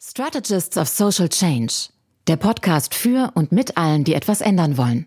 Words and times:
Strategists 0.00 0.78
of 0.78 0.88
Social 0.88 1.28
Change, 1.28 1.88
der 2.28 2.36
Podcast 2.36 2.94
für 2.94 3.32
und 3.34 3.50
mit 3.50 3.76
allen, 3.76 4.04
die 4.04 4.14
etwas 4.14 4.40
ändern 4.40 4.78
wollen. 4.78 5.06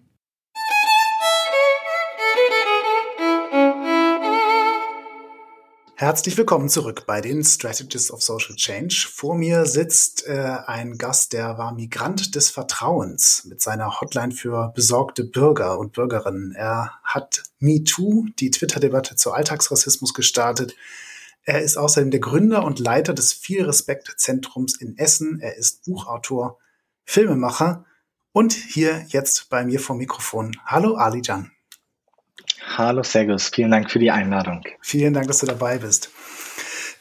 Herzlich 5.96 6.36
willkommen 6.36 6.68
zurück 6.68 7.06
bei 7.08 7.22
den 7.22 7.42
Strategists 7.46 8.12
of 8.12 8.22
Social 8.22 8.58
Change. 8.58 9.08
Vor 9.10 9.36
mir 9.36 9.66
sitzt 9.66 10.28
äh, 10.28 10.58
ein 10.66 10.98
Gast, 10.98 11.32
der 11.32 11.58
war 11.58 11.74
Migrant 11.74 12.36
des 12.36 12.50
Vertrauens 12.50 13.46
mit 13.46 13.62
seiner 13.62 14.02
Hotline 14.02 14.34
für 14.34 14.74
besorgte 14.76 15.24
Bürger 15.24 15.80
und 15.80 15.94
Bürgerinnen. 15.94 16.52
Er 16.54 17.00
hat 17.06 17.44
MeToo, 17.60 18.26
die 18.40 18.52
Twitter-Debatte 18.52 19.16
zu 19.16 19.32
Alltagsrassismus 19.32 20.14
gestartet. 20.14 20.76
Er 21.44 21.62
ist 21.62 21.76
außerdem 21.76 22.12
der 22.12 22.20
Gründer 22.20 22.64
und 22.64 22.80
Leiter 22.80 23.14
des 23.14 23.34
Viel 23.34 23.66
Respekt 23.66 24.14
Zentrums 24.18 24.80
in 24.80 24.98
Essen. 24.98 25.40
Er 25.40 25.58
ist 25.58 25.84
Buchautor, 25.86 26.60
Filmemacher 27.04 27.86
und 28.32 28.54
hier 28.54 29.06
jetzt 29.08 29.50
bei 29.50 29.66
mir 29.66 29.80
vom 29.80 29.98
Mikrofon. 29.98 30.56
Hallo 30.66 30.96
Ali 30.96 31.22
Jan. 31.24 31.52
Hallo 32.78 33.02
Sergus, 33.02 33.50
vielen 33.50 33.72
Dank 33.72 33.90
für 33.90 33.98
die 33.98 34.12
Einladung. 34.12 34.64
Vielen 34.82 35.14
Dank, 35.16 35.28
dass 35.28 35.40
du 35.40 35.48
dabei 35.48 35.80
bist. 35.80 36.12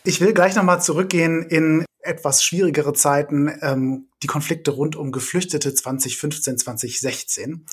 Ich 0.05 0.23
will 0.23 0.32
gleich 0.32 0.57
nochmal 0.57 0.80
zurückgehen 0.80 1.43
in 1.43 1.84
etwas 2.01 2.43
schwierigere 2.43 2.95
Zeiten, 2.95 3.52
ähm, 3.60 4.09
die 4.23 4.27
Konflikte 4.27 4.70
rund 4.70 4.96
um 4.96 5.12
Geflüchtete 5.12 5.74
2015, 5.74 6.57
2016. 6.57 7.66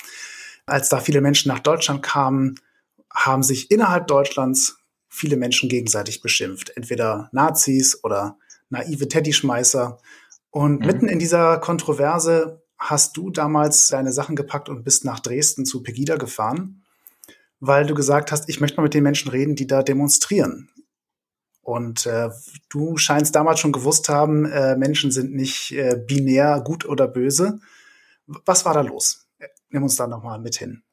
Als 0.66 0.90
da 0.90 1.00
viele 1.00 1.22
Menschen 1.22 1.48
nach 1.48 1.60
Deutschland 1.60 2.04
kamen, 2.04 2.60
haben 3.10 3.42
sich 3.42 3.72
innerhalb 3.72 4.08
Deutschlands 4.08 4.78
viele 5.10 5.38
Menschen 5.38 5.70
gegenseitig 5.70 6.22
beschimpft. 6.22 6.72
Entweder 6.76 7.30
Nazis 7.32 8.04
oder 8.04 8.38
naive 8.70 9.08
Teddyschmeißer. 9.08 10.00
Und 10.50 10.82
mhm. 10.82 10.86
mitten 10.86 11.08
in 11.08 11.20
dieser 11.20 11.58
Kontroverse 11.60 12.64
hast 12.78 13.18
du 13.18 13.30
damals 13.30 13.88
deine 13.88 14.12
Sachen 14.12 14.36
gepackt 14.36 14.70
und 14.70 14.84
bist 14.84 15.06
nach 15.06 15.20
Dresden 15.20 15.66
zu 15.66 15.82
Pegida 15.82 16.18
gefahren, 16.18 16.84
weil 17.60 17.86
du 17.86 17.96
gesagt 17.96 18.32
hast, 18.32 18.50
ich 18.50 18.60
möchte 18.60 18.78
mal 18.78 18.84
mit 18.84 18.94
den 18.94 19.04
Menschen 19.04 19.32
reden, 19.32 19.56
die 19.56 19.68
da 19.68 19.82
demonstrieren. 19.84 20.70
Und 21.62 22.06
äh, 22.06 22.30
du 22.70 22.96
scheinst 22.96 23.36
damals 23.36 23.60
schon 23.60 23.74
gewusst 23.74 24.08
haben, 24.08 24.46
äh, 24.46 24.78
Menschen 24.78 25.12
sind 25.12 25.34
nicht 25.34 25.72
äh, 25.74 26.02
binär 26.08 26.62
gut 26.62 26.86
oder 26.86 27.08
böse. 27.08 27.60
Was 28.26 28.64
war 28.64 28.74
da 28.74 28.82
los? 28.82 29.28
Nimm 29.70 29.84
uns 29.84 29.98
da 29.98 30.08
nochmal 30.08 30.40
mit 30.40 30.56
hin. 30.56 30.84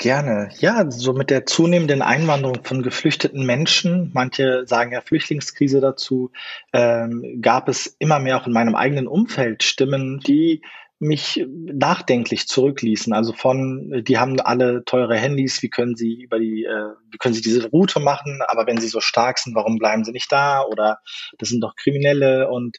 Gerne. 0.00 0.48
Ja, 0.60 0.90
so 0.90 1.12
mit 1.12 1.28
der 1.28 1.44
zunehmenden 1.44 2.00
Einwanderung 2.00 2.64
von 2.64 2.82
geflüchteten 2.82 3.44
Menschen, 3.44 4.10
manche 4.14 4.66
sagen 4.66 4.92
ja 4.92 5.02
Flüchtlingskrise 5.02 5.82
dazu, 5.82 6.30
ähm, 6.72 7.40
gab 7.42 7.68
es 7.68 7.96
immer 7.98 8.18
mehr 8.18 8.38
auch 8.38 8.46
in 8.46 8.54
meinem 8.54 8.74
eigenen 8.74 9.06
Umfeld 9.06 9.62
Stimmen, 9.62 10.18
die 10.20 10.62
mich 11.00 11.44
nachdenklich 11.50 12.48
zurückließen. 12.48 13.12
Also 13.12 13.34
von, 13.34 14.02
die 14.06 14.16
haben 14.16 14.40
alle 14.40 14.84
teure 14.86 15.16
Handys, 15.16 15.62
wie 15.62 15.68
können 15.68 15.96
sie 15.96 16.22
über 16.22 16.38
die, 16.38 16.64
äh, 16.64 16.94
wie 17.10 17.18
können 17.18 17.34
sie 17.34 17.42
diese 17.42 17.68
Route 17.68 18.00
machen, 18.00 18.40
aber 18.48 18.66
wenn 18.66 18.78
sie 18.80 18.88
so 18.88 19.00
stark 19.00 19.38
sind, 19.38 19.54
warum 19.54 19.78
bleiben 19.78 20.04
sie 20.04 20.12
nicht 20.12 20.32
da? 20.32 20.62
Oder 20.64 21.00
das 21.38 21.50
sind 21.50 21.60
doch 21.60 21.76
Kriminelle 21.76 22.48
und 22.48 22.78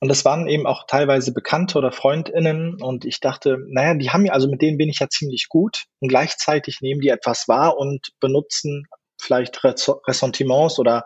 und 0.00 0.08
das 0.08 0.24
waren 0.24 0.48
eben 0.48 0.66
auch 0.66 0.86
teilweise 0.86 1.32
Bekannte 1.32 1.76
oder 1.76 1.92
FreundInnen. 1.92 2.80
Und 2.82 3.04
ich 3.04 3.20
dachte, 3.20 3.58
naja, 3.68 3.94
die 3.94 4.10
haben 4.10 4.24
ja, 4.24 4.32
also 4.32 4.48
mit 4.48 4.62
denen 4.62 4.78
bin 4.78 4.88
ich 4.88 4.98
ja 4.98 5.08
ziemlich 5.10 5.48
gut. 5.50 5.84
Und 6.00 6.08
gleichzeitig 6.08 6.80
nehmen 6.80 7.02
die 7.02 7.10
etwas 7.10 7.48
wahr 7.48 7.76
und 7.76 8.08
benutzen 8.18 8.86
vielleicht 9.20 9.62
Ressentiments 9.62 10.78
oder 10.78 11.04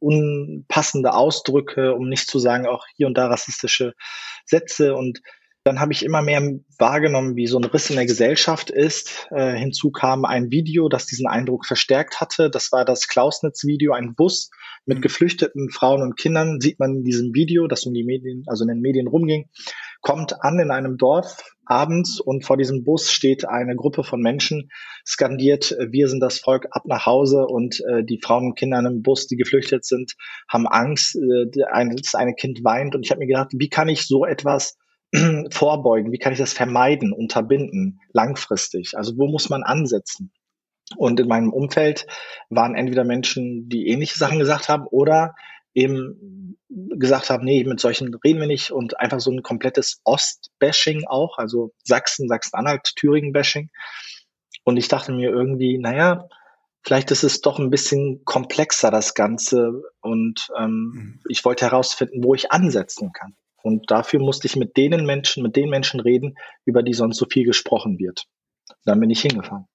unpassende 0.00 1.14
Ausdrücke, 1.14 1.94
um 1.94 2.08
nicht 2.08 2.28
zu 2.28 2.40
sagen, 2.40 2.66
auch 2.66 2.84
hier 2.96 3.06
und 3.06 3.16
da 3.16 3.28
rassistische 3.28 3.94
Sätze. 4.44 4.96
Und 4.96 5.20
dann 5.64 5.80
habe 5.80 5.92
ich 5.92 6.04
immer 6.04 6.20
mehr 6.20 6.42
wahrgenommen, 6.78 7.36
wie 7.36 7.46
so 7.46 7.58
ein 7.58 7.64
Riss 7.64 7.88
in 7.88 7.96
der 7.96 8.04
Gesellschaft 8.04 8.68
ist. 8.68 9.26
Äh, 9.30 9.54
hinzu 9.56 9.90
kam 9.90 10.26
ein 10.26 10.50
Video, 10.50 10.90
das 10.90 11.06
diesen 11.06 11.26
Eindruck 11.26 11.64
verstärkt 11.64 12.20
hatte. 12.20 12.50
Das 12.50 12.70
war 12.70 12.84
das 12.84 13.08
Klausnitz-Video, 13.08 13.94
ein 13.94 14.14
Bus 14.14 14.50
mit 14.84 14.98
mhm. 14.98 15.02
geflüchteten 15.02 15.70
Frauen 15.70 16.02
und 16.02 16.18
Kindern. 16.18 16.60
Sieht 16.60 16.78
man 16.78 16.96
in 16.96 17.04
diesem 17.04 17.32
Video, 17.32 17.66
das 17.66 17.86
um 17.86 17.94
die 17.94 18.04
Medien, 18.04 18.44
also 18.46 18.64
in 18.64 18.68
den 18.68 18.80
Medien 18.80 19.06
rumging, 19.06 19.48
kommt 20.02 20.42
an 20.44 20.58
in 20.58 20.70
einem 20.70 20.98
Dorf 20.98 21.42
abends 21.64 22.20
und 22.20 22.44
vor 22.44 22.58
diesem 22.58 22.84
Bus 22.84 23.10
steht 23.10 23.48
eine 23.48 23.74
Gruppe 23.74 24.04
von 24.04 24.20
Menschen, 24.20 24.70
skandiert, 25.06 25.74
wir 25.88 26.08
sind 26.08 26.20
das 26.20 26.40
Volk 26.40 26.66
ab 26.72 26.82
nach 26.84 27.06
Hause 27.06 27.46
und 27.46 27.80
äh, 27.88 28.04
die 28.04 28.20
Frauen 28.22 28.48
und 28.48 28.58
Kinder 28.58 28.80
im 28.80 29.00
Bus, 29.00 29.28
die 29.28 29.36
geflüchtet 29.36 29.86
sind, 29.86 30.12
haben 30.46 30.66
Angst, 30.66 31.16
äh, 31.16 31.46
ein, 31.72 31.96
das 31.96 32.14
eine 32.14 32.34
Kind 32.34 32.62
weint 32.64 32.94
und 32.94 33.02
ich 33.02 33.10
habe 33.10 33.20
mir 33.20 33.26
gedacht, 33.26 33.52
wie 33.54 33.70
kann 33.70 33.88
ich 33.88 34.06
so 34.06 34.26
etwas 34.26 34.76
vorbeugen? 35.50 36.12
Wie 36.12 36.18
kann 36.18 36.32
ich 36.32 36.38
das 36.38 36.52
vermeiden, 36.52 37.12
unterbinden, 37.12 38.00
langfristig? 38.12 38.96
Also 38.96 39.16
wo 39.16 39.28
muss 39.28 39.48
man 39.48 39.62
ansetzen? 39.62 40.32
Und 40.96 41.18
in 41.18 41.28
meinem 41.28 41.52
Umfeld 41.52 42.06
waren 42.50 42.74
entweder 42.74 43.04
Menschen, 43.04 43.68
die 43.68 43.88
ähnliche 43.88 44.18
Sachen 44.18 44.38
gesagt 44.38 44.68
haben 44.68 44.86
oder 44.86 45.34
eben 45.72 46.58
gesagt 46.68 47.30
haben, 47.30 47.44
nee, 47.44 47.64
mit 47.64 47.80
solchen 47.80 48.14
reden 48.14 48.40
wir 48.40 48.46
nicht 48.46 48.70
und 48.70 48.98
einfach 49.00 49.20
so 49.20 49.30
ein 49.30 49.42
komplettes 49.42 50.00
Ost-Bashing 50.04 51.04
auch, 51.06 51.38
also 51.38 51.72
Sachsen, 51.82 52.28
Sachsen-Anhalt, 52.28 52.92
Thüringen-Bashing. 52.96 53.70
Und 54.64 54.76
ich 54.76 54.88
dachte 54.88 55.12
mir 55.12 55.30
irgendwie, 55.30 55.78
naja, 55.78 56.28
vielleicht 56.82 57.10
ist 57.10 57.24
es 57.24 57.40
doch 57.40 57.58
ein 57.58 57.70
bisschen 57.70 58.24
komplexer, 58.24 58.90
das 58.90 59.14
Ganze. 59.14 59.82
Und 60.00 60.48
ähm, 60.58 60.92
mhm. 60.94 61.20
ich 61.28 61.44
wollte 61.44 61.64
herausfinden, 61.64 62.22
wo 62.22 62.34
ich 62.34 62.52
ansetzen 62.52 63.12
kann. 63.12 63.34
Und 63.64 63.90
dafür 63.90 64.20
musste 64.20 64.46
ich 64.46 64.56
mit 64.56 64.76
denen 64.76 65.06
Menschen, 65.06 65.42
mit 65.42 65.56
den 65.56 65.70
Menschen 65.70 65.98
reden, 65.98 66.36
über 66.66 66.82
die 66.82 66.92
sonst 66.92 67.16
so 67.16 67.24
viel 67.24 67.46
gesprochen 67.46 67.98
wird. 67.98 68.26
Dann 68.84 69.00
bin 69.00 69.08
ich 69.08 69.22
hingefahren. 69.22 69.66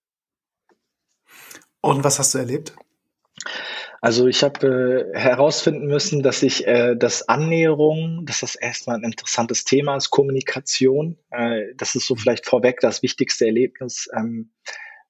Und 1.81 2.03
was 2.03 2.19
hast 2.19 2.35
du 2.35 2.37
erlebt? 2.37 2.75
Also 3.99 4.27
ich 4.27 4.43
habe 4.43 5.07
äh, 5.15 5.17
herausfinden 5.17 5.87
müssen, 5.87 6.21
dass 6.21 6.43
ich 6.43 6.67
äh, 6.67 6.95
das 6.95 7.27
Annäherung, 7.27 8.27
dass 8.27 8.41
das 8.41 8.53
erstmal 8.53 8.97
ein 8.97 9.03
interessantes 9.03 9.65
Thema 9.65 9.95
ist, 9.95 10.11
Kommunikation. 10.11 11.17
Äh, 11.31 11.73
das 11.75 11.95
ist 11.95 12.05
so 12.05 12.15
vielleicht 12.15 12.45
vorweg 12.45 12.81
das 12.81 13.01
wichtigste 13.01 13.47
Erlebnis. 13.47 14.07
Ähm, 14.15 14.51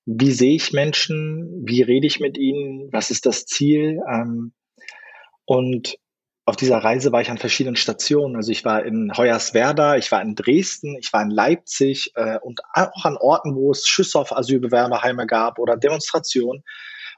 wie 0.05 0.31
sehe 0.31 0.55
ich 0.55 0.71
Menschen? 0.71 1.63
Wie 1.65 1.81
rede 1.81 2.07
ich 2.07 2.21
mit 2.21 2.37
ihnen? 2.37 2.87
Was 2.93 3.11
ist 3.11 3.25
das 3.25 3.45
Ziel? 3.45 3.99
Ähm, 4.09 4.53
und 5.43 5.97
auf 6.49 6.55
dieser 6.55 6.79
Reise 6.79 7.11
war 7.11 7.21
ich 7.21 7.29
an 7.29 7.37
verschiedenen 7.37 7.75
Stationen. 7.75 8.35
Also 8.35 8.51
ich 8.51 8.65
war 8.65 8.83
in 8.83 9.13
Hoyerswerda, 9.15 9.97
ich 9.97 10.11
war 10.11 10.21
in 10.21 10.33
Dresden, 10.33 10.97
ich 10.99 11.13
war 11.13 11.21
in 11.21 11.29
Leipzig 11.29 12.11
äh, 12.15 12.39
und 12.39 12.61
auch 12.73 13.05
an 13.05 13.17
Orten, 13.17 13.55
wo 13.55 13.71
es 13.71 13.87
Schüsse 13.87 14.19
auf 14.19 14.35
Asylbewerberheime 14.35 15.27
gab 15.27 15.59
oder 15.59 15.77
Demonstrationen. 15.77 16.63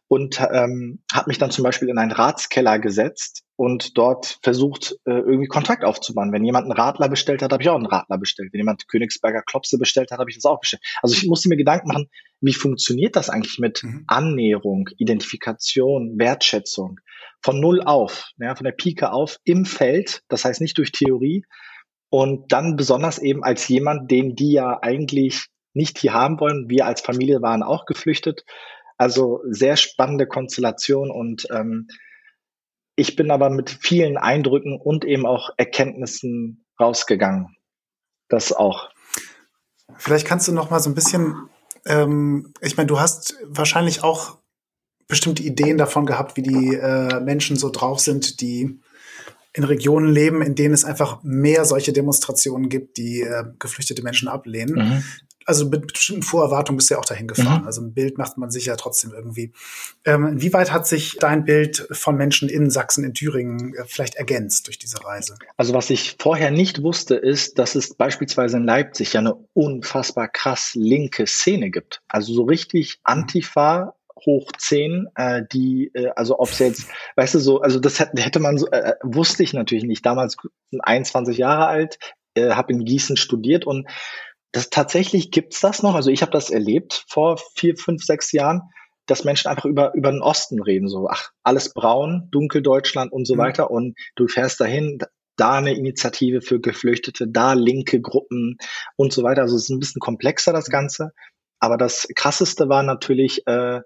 Und 0.10 0.42
ähm, 0.52 1.02
habe 1.14 1.30
mich 1.30 1.38
dann 1.38 1.52
zum 1.52 1.64
Beispiel 1.64 1.88
in 1.88 1.98
einen 1.98 2.12
Ratskeller 2.12 2.80
gesetzt 2.80 3.44
und 3.56 3.98
dort 3.98 4.40
versucht, 4.44 4.98
äh, 5.06 5.12
irgendwie 5.12 5.48
Kontakt 5.48 5.86
aufzubauen. 5.86 6.34
Wenn 6.34 6.44
jemand 6.44 6.66
einen 6.66 6.74
Radler 6.74 7.08
bestellt 7.08 7.42
hat, 7.42 7.54
habe 7.54 7.64
ich 7.64 7.70
auch 7.70 7.76
einen 7.76 7.86
Radler 7.86 8.18
bestellt. 8.18 8.52
Wenn 8.52 8.60
jemand 8.60 8.90
Königsberger 8.90 9.44
Klopse 9.44 9.78
bestellt 9.78 10.12
hat, 10.12 10.20
habe 10.20 10.30
ich 10.30 10.36
das 10.36 10.44
auch 10.44 10.60
bestellt. 10.60 10.84
Also 11.02 11.16
ich 11.16 11.26
musste 11.26 11.48
mir 11.48 11.56
Gedanken 11.56 11.88
machen, 11.88 12.10
wie 12.42 12.54
funktioniert 12.54 13.16
das 13.16 13.30
eigentlich 13.30 13.60
mit 13.60 13.84
mhm. 13.84 14.04
Annäherung, 14.08 14.90
Identifikation, 14.98 16.20
Wertschätzung? 16.20 17.00
Von 17.44 17.60
null 17.60 17.82
auf, 17.82 18.30
ja, 18.38 18.56
von 18.56 18.66
der 18.66 18.72
Pike 18.72 19.12
auf 19.12 19.38
im 19.44 19.66
Feld, 19.66 20.22
das 20.28 20.46
heißt 20.46 20.62
nicht 20.62 20.78
durch 20.78 20.92
Theorie. 20.92 21.44
Und 22.10 22.52
dann 22.52 22.76
besonders 22.76 23.20
eben 23.20 23.44
als 23.44 23.68
jemand, 23.68 24.12
den 24.12 24.36
die 24.36 24.52
ja 24.52 24.80
eigentlich 24.82 25.48
nicht 25.74 25.98
hier 25.98 26.14
haben 26.14 26.40
wollen. 26.40 26.70
Wir 26.70 26.86
als 26.86 27.02
Familie 27.02 27.42
waren 27.42 27.64
auch 27.64 27.86
geflüchtet. 27.86 28.44
Also 28.98 29.40
sehr 29.46 29.78
spannende 29.78 30.28
Konstellation 30.28 31.10
und 31.10 31.48
ähm, 31.52 31.88
ich 32.96 33.16
bin 33.16 33.32
aber 33.32 33.50
mit 33.50 33.70
vielen 33.70 34.18
Eindrücken 34.18 34.80
und 34.80 35.06
eben 35.06 35.26
auch 35.26 35.50
Erkenntnissen 35.58 36.66
rausgegangen. 36.80 37.56
Das 38.28 38.54
auch. 38.54 38.90
Vielleicht 39.98 40.28
kannst 40.28 40.48
du 40.48 40.52
noch 40.52 40.70
mal 40.70 40.80
so 40.80 40.90
ein 40.90 40.96
bisschen, 40.96 41.50
ähm, 41.86 42.54
ich 42.62 42.78
meine, 42.78 42.88
du 42.88 43.00
hast 43.00 43.38
wahrscheinlich 43.46 44.04
auch 44.04 44.41
bestimmte 45.08 45.44
Ideen 45.44 45.78
davon 45.78 46.06
gehabt, 46.06 46.38
wie 46.38 46.44
die 46.44 46.76
äh, 46.76 47.20
Menschen 47.20 47.58
so 47.58 47.70
drauf 47.70 48.00
sind, 48.00 48.42
die 48.42 48.80
in 49.54 49.64
Regionen 49.64 50.12
leben, 50.12 50.42
in 50.42 50.56
denen 50.56 50.74
es 50.74 50.86
einfach 50.86 51.22
mehr 51.24 51.66
solche 51.66 51.92
Demonstrationen 51.92 52.70
gibt, 52.70 52.98
die 52.98 53.22
äh, 53.22 53.44
geflüchtete 53.60 54.02
Menschen 54.02 54.28
ablehnen. 54.28 54.76
Mhm. 54.76 55.04
Also 55.46 55.68
mit 55.68 55.88
bestimmten 55.88 56.22
Vorerwartungen 56.22 56.78
bist 56.78 56.90
du 56.90 56.94
ja 56.94 57.00
auch 57.00 57.06
dahin 57.06 57.28
gefahren. 57.28 57.62
Mhm. 57.62 57.68
Also 57.68 57.82
ein 57.82 57.94
Bild 57.94 58.18
macht 58.18 58.38
man 58.38 58.52
sich 58.52 58.66
ja 58.68 58.76
trotzdem 58.76 59.12
irgendwie. 59.12 59.52
Ähm, 60.06 60.28
inwieweit 60.28 60.72
hat 60.72 60.88
sich 60.88 61.18
dein 61.20 61.46
Bild 61.46 61.88
von 61.92 62.16
Menschen 62.16 62.48
in 62.48 62.70
Sachsen, 62.70 63.04
in 63.04 63.14
Thüringen 63.14 63.74
äh, 63.74 63.84
vielleicht 63.86 64.16
ergänzt 64.16 64.68
durch 64.68 64.78
diese 64.78 65.04
Reise? 65.04 65.36
Also 65.58 65.74
was 65.74 65.90
ich 65.90 66.16
vorher 66.20 66.52
nicht 66.52 66.84
wusste, 66.84 67.16
ist, 67.16 67.58
dass 67.58 67.76
es 67.76 67.96
beispielsweise 67.96 68.58
in 68.58 68.64
Leipzig 68.64 69.14
ja 69.14 69.20
eine 69.20 69.36
unfassbar 69.54 70.28
krass 70.28 70.74
linke 70.76 71.26
Szene 71.26 71.72
gibt. 71.72 72.02
Also 72.08 72.34
so 72.34 72.44
richtig 72.44 73.00
Antifa 73.04 73.96
hoch 74.26 74.52
zehn, 74.58 75.08
äh, 75.16 75.44
die, 75.52 75.92
äh, 75.94 76.12
also 76.16 76.40
ob 76.40 76.50
es 76.50 76.60
jetzt, 76.60 76.88
weißt 77.16 77.36
du, 77.36 77.40
so, 77.40 77.62
also 77.62 77.80
das 77.80 78.00
hätte, 78.00 78.22
hätte 78.22 78.40
man 78.40 78.58
so, 78.58 78.68
äh, 78.68 78.96
wusste 79.04 79.44
ich 79.44 79.54
natürlich 79.54 79.84
nicht. 79.84 80.06
Damals 80.06 80.38
21 80.80 81.38
Jahre 81.38 81.68
alt, 81.68 81.98
äh, 82.36 82.52
habe 82.52 82.74
in 82.74 82.86
Gießen 82.86 83.18
studiert 83.18 83.66
und 83.66 83.88
das 84.52 84.70
tatsächlich 84.70 85.32
gibt's 85.32 85.62
das 85.62 85.82
noch. 85.84 85.96
Also 85.96 86.12
ich 86.12 86.22
habe 86.22 86.32
das 86.32 86.50
erlebt 86.50 87.06
vor 87.08 87.40
vier, 87.56 87.78
fünf, 87.78 88.04
sechs 88.04 88.32
Jahren, 88.32 88.62
dass 89.06 89.24
Menschen 89.24 89.48
einfach 89.48 89.66
über 89.66 89.94
über 89.96 90.12
den 90.12 90.22
Osten 90.22 90.62
reden, 90.62 90.88
so 90.88 91.08
ach 91.10 91.32
alles 91.44 91.74
braun, 91.74 92.28
dunkel 92.32 92.62
Deutschland 92.62 93.12
und 93.12 93.26
so 93.26 93.36
mhm. 93.36 93.40
weiter 93.40 93.72
und 93.72 93.98
du 94.16 94.28
fährst 94.28 94.60
dahin, 94.60 95.00
da 95.38 95.54
eine 95.54 95.74
Initiative 95.74 96.42
für 96.42 96.60
Geflüchtete, 96.60 97.28
da 97.28 97.54
linke 97.54 98.02
Gruppen 98.02 98.58
und 98.96 99.12
so 99.12 99.24
weiter. 99.24 99.42
Also 99.42 99.56
es 99.56 99.64
ist 99.64 99.70
ein 99.70 99.80
bisschen 99.80 100.00
komplexer 100.00 100.54
das 100.54 100.70
Ganze. 100.70 101.14
Aber 101.60 101.78
das 101.78 102.08
Krasseste 102.16 102.70
war 102.70 102.84
natürlich 102.84 103.48
äh, 103.48 103.82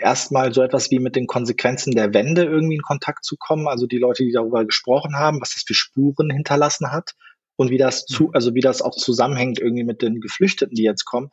erstmal 0.00 0.52
so 0.52 0.62
etwas 0.62 0.90
wie 0.90 0.98
mit 0.98 1.16
den 1.16 1.26
Konsequenzen 1.26 1.92
der 1.92 2.14
Wende 2.14 2.44
irgendwie 2.44 2.76
in 2.76 2.82
Kontakt 2.82 3.24
zu 3.24 3.36
kommen. 3.36 3.68
Also 3.68 3.86
die 3.86 3.98
Leute, 3.98 4.24
die 4.24 4.32
darüber 4.32 4.64
gesprochen 4.64 5.16
haben, 5.16 5.40
was 5.40 5.54
das 5.54 5.64
für 5.66 5.74
Spuren 5.74 6.30
hinterlassen 6.30 6.92
hat 6.92 7.14
und 7.56 7.70
wie 7.70 7.78
das 7.78 8.06
zu, 8.06 8.24
mhm. 8.24 8.30
also 8.34 8.54
wie 8.54 8.60
das 8.60 8.82
auch 8.82 8.94
zusammenhängt 8.94 9.58
irgendwie 9.58 9.84
mit 9.84 10.02
den 10.02 10.20
Geflüchteten, 10.20 10.74
die 10.74 10.84
jetzt 10.84 11.04
kommen, 11.04 11.30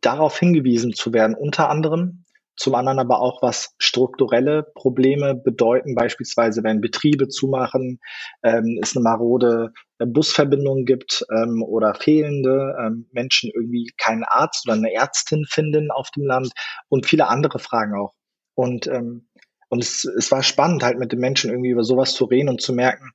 darauf 0.00 0.38
hingewiesen 0.38 0.94
zu 0.94 1.12
werden, 1.12 1.34
unter 1.34 1.68
anderem, 1.68 2.24
zum 2.58 2.74
anderen 2.74 2.98
aber 2.98 3.20
auch, 3.20 3.40
was 3.40 3.74
strukturelle 3.78 4.64
Probleme 4.74 5.34
bedeuten, 5.34 5.94
beispielsweise 5.94 6.64
wenn 6.64 6.80
Betriebe 6.80 7.28
zumachen, 7.28 8.00
ähm, 8.42 8.78
es 8.82 8.96
eine 8.96 9.04
marode 9.04 9.72
äh, 9.98 10.06
Busverbindung 10.06 10.84
gibt 10.84 11.24
ähm, 11.30 11.62
oder 11.62 11.94
fehlende 11.94 12.76
ähm, 12.80 13.08
Menschen 13.12 13.50
irgendwie 13.54 13.92
keinen 13.96 14.24
Arzt 14.24 14.66
oder 14.66 14.76
eine 14.76 14.92
Ärztin 14.92 15.44
finden 15.48 15.90
auf 15.92 16.10
dem 16.10 16.24
Land 16.24 16.50
und 16.88 17.06
viele 17.06 17.28
andere 17.28 17.60
Fragen 17.60 17.94
auch. 17.94 18.14
Und, 18.54 18.88
ähm, 18.88 19.28
und 19.68 19.82
es, 19.82 20.04
es 20.04 20.32
war 20.32 20.42
spannend, 20.42 20.82
halt 20.82 20.98
mit 20.98 21.12
den 21.12 21.20
Menschen 21.20 21.50
irgendwie 21.50 21.70
über 21.70 21.84
sowas 21.84 22.12
zu 22.14 22.24
reden 22.24 22.48
und 22.48 22.60
zu 22.60 22.72
merken, 22.72 23.12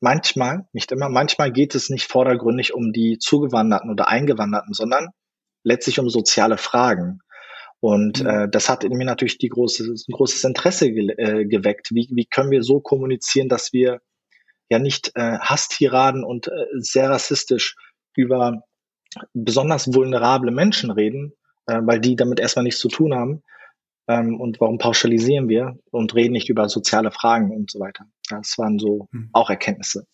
manchmal, 0.00 0.66
nicht 0.72 0.90
immer, 0.90 1.10
manchmal 1.10 1.52
geht 1.52 1.74
es 1.74 1.90
nicht 1.90 2.10
vordergründig 2.10 2.72
um 2.72 2.92
die 2.92 3.18
Zugewanderten 3.18 3.90
oder 3.90 4.08
Eingewanderten, 4.08 4.72
sondern 4.72 5.08
letztlich 5.64 5.98
um 5.98 6.08
soziale 6.08 6.56
Fragen. 6.56 7.20
Und 7.86 8.20
mhm. 8.20 8.28
äh, 8.28 8.48
das 8.48 8.68
hat 8.68 8.82
in 8.82 8.96
mir 8.96 9.04
natürlich 9.04 9.38
die 9.38 9.48
große, 9.48 9.84
ein 9.84 10.12
großes 10.12 10.42
Interesse 10.42 10.90
ge 10.90 11.14
äh, 11.18 11.44
geweckt. 11.44 11.90
Wie, 11.92 12.08
wie 12.10 12.26
können 12.26 12.50
wir 12.50 12.64
so 12.64 12.80
kommunizieren, 12.80 13.48
dass 13.48 13.72
wir 13.72 14.00
ja 14.68 14.80
nicht 14.80 15.12
äh, 15.14 15.38
Hasstiraden 15.38 16.24
und 16.24 16.48
äh, 16.48 16.66
sehr 16.78 17.10
rassistisch 17.10 17.76
über 18.16 18.64
besonders 19.34 19.94
vulnerable 19.94 20.50
Menschen 20.50 20.90
reden, 20.90 21.34
äh, 21.66 21.78
weil 21.80 22.00
die 22.00 22.16
damit 22.16 22.40
erstmal 22.40 22.64
nichts 22.64 22.80
zu 22.80 22.88
tun 22.88 23.14
haben. 23.14 23.44
Ähm, 24.08 24.40
und 24.40 24.60
warum 24.60 24.78
pauschalisieren 24.78 25.48
wir 25.48 25.78
und 25.92 26.12
reden 26.16 26.32
nicht 26.32 26.48
über 26.48 26.68
soziale 26.68 27.12
Fragen 27.12 27.52
und 27.52 27.70
so 27.70 27.78
weiter. 27.78 28.06
Das 28.28 28.58
waren 28.58 28.80
so 28.80 29.06
mhm. 29.12 29.30
auch 29.32 29.48
Erkenntnisse. 29.48 30.08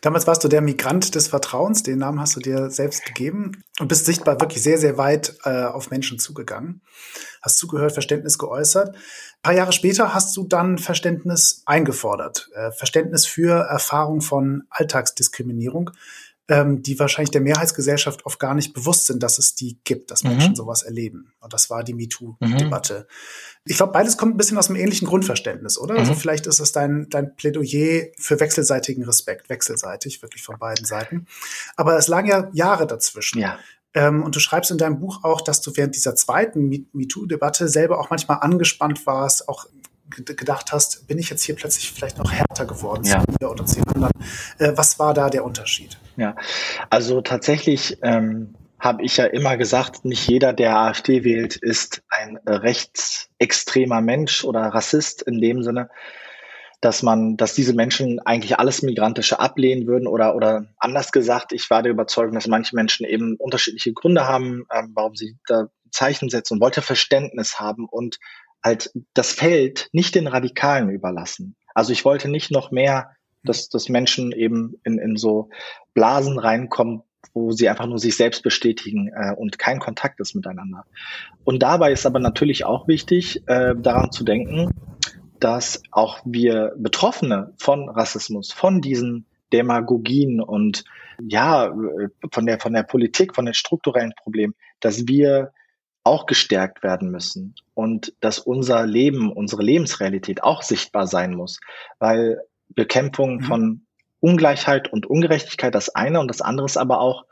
Damals 0.00 0.26
warst 0.26 0.42
du 0.44 0.48
der 0.48 0.60
Migrant 0.60 1.14
des 1.14 1.28
Vertrauens, 1.28 1.82
den 1.82 1.98
Namen 1.98 2.20
hast 2.20 2.36
du 2.36 2.40
dir 2.40 2.70
selbst 2.70 3.04
gegeben 3.04 3.62
und 3.78 3.88
bist 3.88 4.06
sichtbar 4.06 4.40
wirklich 4.40 4.62
sehr, 4.62 4.78
sehr 4.78 4.98
weit 4.98 5.36
äh, 5.44 5.64
auf 5.64 5.90
Menschen 5.90 6.18
zugegangen. 6.18 6.80
Hast 7.40 7.58
zugehört, 7.58 7.92
Verständnis 7.92 8.38
geäußert. 8.38 8.94
Ein 8.94 9.42
paar 9.42 9.54
Jahre 9.54 9.72
später 9.72 10.14
hast 10.14 10.36
du 10.36 10.44
dann 10.44 10.78
Verständnis 10.78 11.62
eingefordert. 11.66 12.48
Äh, 12.54 12.72
Verständnis 12.72 13.26
für 13.26 13.64
Erfahrung 13.64 14.20
von 14.20 14.64
Alltagsdiskriminierung 14.70 15.90
ähm, 16.52 16.82
die 16.82 16.98
wahrscheinlich 16.98 17.30
der 17.30 17.40
Mehrheitsgesellschaft 17.40 18.26
oft 18.26 18.38
gar 18.38 18.54
nicht 18.54 18.74
bewusst 18.74 19.06
sind, 19.06 19.22
dass 19.22 19.38
es 19.38 19.54
die 19.54 19.78
gibt, 19.84 20.10
dass 20.10 20.22
Menschen 20.22 20.50
mhm. 20.50 20.56
sowas 20.56 20.82
erleben. 20.82 21.32
Und 21.40 21.54
das 21.54 21.70
war 21.70 21.82
die 21.82 21.94
MeToo-Debatte. 21.94 23.06
Mhm. 23.08 23.62
Ich 23.64 23.78
glaube, 23.78 23.92
beides 23.92 24.18
kommt 24.18 24.34
ein 24.34 24.36
bisschen 24.36 24.58
aus 24.58 24.66
dem 24.66 24.76
ähnlichen 24.76 25.08
Grundverständnis, 25.08 25.78
oder? 25.78 25.94
Also 25.94 26.02
mhm. 26.04 26.10
Also 26.10 26.20
vielleicht 26.20 26.46
ist 26.46 26.60
es 26.60 26.72
dein, 26.72 27.08
dein 27.08 27.36
Plädoyer 27.36 28.08
für 28.18 28.38
wechselseitigen 28.38 29.02
Respekt, 29.04 29.48
wechselseitig, 29.48 30.20
wirklich 30.20 30.42
von 30.42 30.58
beiden 30.58 30.84
Seiten. 30.84 31.26
Aber 31.76 31.96
es 31.96 32.06
lagen 32.06 32.28
ja 32.28 32.50
Jahre 32.52 32.86
dazwischen. 32.86 33.40
Ja. 33.40 33.58
Ähm, 33.94 34.22
und 34.22 34.36
du 34.36 34.40
schreibst 34.40 34.70
in 34.70 34.76
deinem 34.76 35.00
Buch 35.00 35.24
auch, 35.24 35.40
dass 35.40 35.62
du 35.62 35.74
während 35.74 35.96
dieser 35.96 36.14
zweiten 36.14 36.86
MeToo-Debatte 36.92 37.68
selber 37.68 37.98
auch 37.98 38.10
manchmal 38.10 38.40
angespannt 38.40 39.06
warst, 39.06 39.48
auch 39.48 39.64
gedacht 40.16 40.72
hast, 40.72 41.06
bin 41.06 41.18
ich 41.18 41.30
jetzt 41.30 41.42
hier 41.42 41.54
plötzlich 41.54 41.90
vielleicht 41.92 42.18
noch 42.18 42.32
härter 42.32 42.66
geworden 42.66 43.04
ja. 43.04 43.20
zu 43.20 43.26
mir 43.40 43.50
oder 43.50 43.66
zu 43.66 43.76
den 43.76 43.88
anderen? 43.88 44.12
Äh, 44.58 44.72
was 44.76 44.98
war 44.98 45.14
da 45.14 45.30
der 45.30 45.44
Unterschied? 45.44 45.98
Ja, 46.16 46.36
also 46.90 47.20
tatsächlich 47.20 47.98
ähm, 48.02 48.54
habe 48.78 49.04
ich 49.04 49.16
ja 49.16 49.26
immer 49.26 49.56
gesagt, 49.56 50.04
nicht 50.04 50.28
jeder, 50.28 50.52
der 50.52 50.76
AfD 50.76 51.22
wählt, 51.22 51.56
ist 51.56 52.02
ein 52.08 52.38
rechtsextremer 52.46 54.00
Mensch 54.00 54.44
oder 54.44 54.60
Rassist 54.62 55.22
in 55.22 55.40
dem 55.40 55.62
Sinne, 55.62 55.88
dass 56.80 57.04
man, 57.04 57.36
dass 57.36 57.54
diese 57.54 57.74
Menschen 57.74 58.18
eigentlich 58.18 58.58
alles 58.58 58.82
Migrantische 58.82 59.38
ablehnen 59.38 59.86
würden 59.86 60.08
oder, 60.08 60.34
oder 60.34 60.66
anders 60.78 61.12
gesagt, 61.12 61.52
ich 61.52 61.70
war 61.70 61.84
der 61.84 61.92
Überzeugung, 61.92 62.34
dass 62.34 62.48
manche 62.48 62.74
Menschen 62.74 63.06
eben 63.06 63.36
unterschiedliche 63.36 63.92
Gründe 63.92 64.26
haben, 64.26 64.66
ähm, 64.74 64.90
warum 64.94 65.14
sie 65.14 65.36
da 65.46 65.68
Zeichen 65.92 66.28
setzen 66.28 66.54
und 66.54 66.60
wollte 66.60 66.82
Verständnis 66.82 67.60
haben 67.60 67.86
und 67.88 68.18
halt 68.62 68.90
das 69.14 69.32
Feld 69.32 69.88
nicht 69.92 70.14
den 70.14 70.26
Radikalen 70.26 70.90
überlassen. 70.90 71.56
Also 71.74 71.92
ich 71.92 72.04
wollte 72.04 72.28
nicht 72.28 72.50
noch 72.50 72.70
mehr, 72.70 73.10
dass, 73.44 73.68
dass 73.68 73.88
Menschen 73.88 74.32
eben 74.32 74.74
in, 74.84 74.98
in 74.98 75.16
so 75.16 75.50
Blasen 75.94 76.38
reinkommen, 76.38 77.02
wo 77.34 77.50
sie 77.50 77.68
einfach 77.68 77.86
nur 77.86 77.98
sich 77.98 78.16
selbst 78.16 78.42
bestätigen 78.42 79.08
äh, 79.08 79.34
und 79.34 79.58
kein 79.58 79.78
Kontakt 79.78 80.20
ist 80.20 80.34
miteinander. 80.34 80.84
Und 81.44 81.62
dabei 81.62 81.92
ist 81.92 82.06
aber 82.06 82.18
natürlich 82.18 82.64
auch 82.64 82.88
wichtig, 82.88 83.42
äh, 83.46 83.74
daran 83.76 84.12
zu 84.12 84.24
denken, 84.24 84.70
dass 85.40 85.82
auch 85.90 86.20
wir 86.24 86.72
Betroffene 86.76 87.52
von 87.56 87.88
Rassismus, 87.88 88.52
von 88.52 88.80
diesen 88.80 89.26
Demagogien 89.52 90.40
und 90.40 90.84
ja, 91.20 91.72
von 92.30 92.46
der, 92.46 92.58
von 92.58 92.72
der 92.72 92.84
Politik, 92.84 93.34
von 93.34 93.44
den 93.44 93.54
strukturellen 93.54 94.12
Problemen, 94.22 94.54
dass 94.80 95.06
wir 95.06 95.52
auch 96.04 96.26
gestärkt 96.26 96.82
werden 96.82 97.10
müssen 97.10 97.54
und 97.74 98.14
dass 98.20 98.38
unser 98.38 98.86
Leben, 98.86 99.32
unsere 99.32 99.62
Lebensrealität 99.62 100.42
auch 100.42 100.62
sichtbar 100.62 101.06
sein 101.06 101.34
muss, 101.34 101.60
weil 101.98 102.40
Bekämpfung 102.68 103.36
mhm. 103.36 103.42
von 103.42 103.86
Ungleichheit 104.20 104.92
und 104.92 105.06
Ungerechtigkeit 105.06 105.74
das 105.74 105.94
eine 105.94 106.20
und 106.20 106.28
das 106.28 106.40
andere 106.40 106.66
ist 106.66 106.76
aber 106.76 107.00
auch 107.00 107.24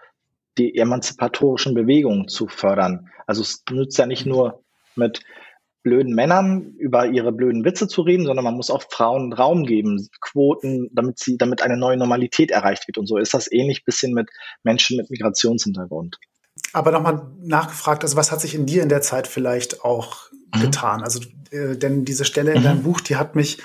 die 0.58 0.76
emanzipatorischen 0.76 1.74
Bewegungen 1.74 2.28
zu 2.28 2.48
fördern. 2.48 3.08
Also 3.26 3.42
es 3.42 3.62
nützt 3.70 3.98
ja 3.98 4.06
nicht 4.06 4.26
nur 4.26 4.62
mit 4.96 5.22
blöden 5.82 6.14
Männern 6.14 6.74
über 6.78 7.06
ihre 7.06 7.32
blöden 7.32 7.64
Witze 7.64 7.88
zu 7.88 8.02
reden, 8.02 8.26
sondern 8.26 8.44
man 8.44 8.56
muss 8.56 8.70
auch 8.70 8.82
Frauen 8.90 9.32
Raum 9.32 9.64
geben, 9.64 10.08
Quoten, 10.20 10.90
damit 10.92 11.18
sie, 11.18 11.38
damit 11.38 11.62
eine 11.62 11.76
neue 11.76 11.96
Normalität 11.96 12.50
erreicht 12.50 12.86
wird. 12.86 12.98
Und 12.98 13.06
so 13.06 13.16
ist 13.16 13.32
das 13.32 13.50
ähnlich 13.50 13.84
bisschen 13.84 14.12
mit 14.12 14.28
Menschen 14.62 14.98
mit 14.98 15.10
Migrationshintergrund. 15.10 16.18
Aber 16.72 16.92
nochmal 16.92 17.26
nachgefragt, 17.40 18.04
also 18.04 18.16
was 18.16 18.30
hat 18.30 18.40
sich 18.40 18.54
in 18.54 18.66
dir 18.66 18.82
in 18.82 18.88
der 18.88 19.02
Zeit 19.02 19.26
vielleicht 19.26 19.84
auch 19.84 20.30
mhm. 20.54 20.60
getan? 20.60 21.02
Also, 21.02 21.20
äh, 21.50 21.76
denn 21.76 22.04
diese 22.04 22.24
Stelle 22.24 22.52
in 22.52 22.60
mhm. 22.60 22.64
deinem 22.64 22.82
Buch, 22.82 23.00
die 23.00 23.16
hat 23.16 23.34
mich 23.34 23.58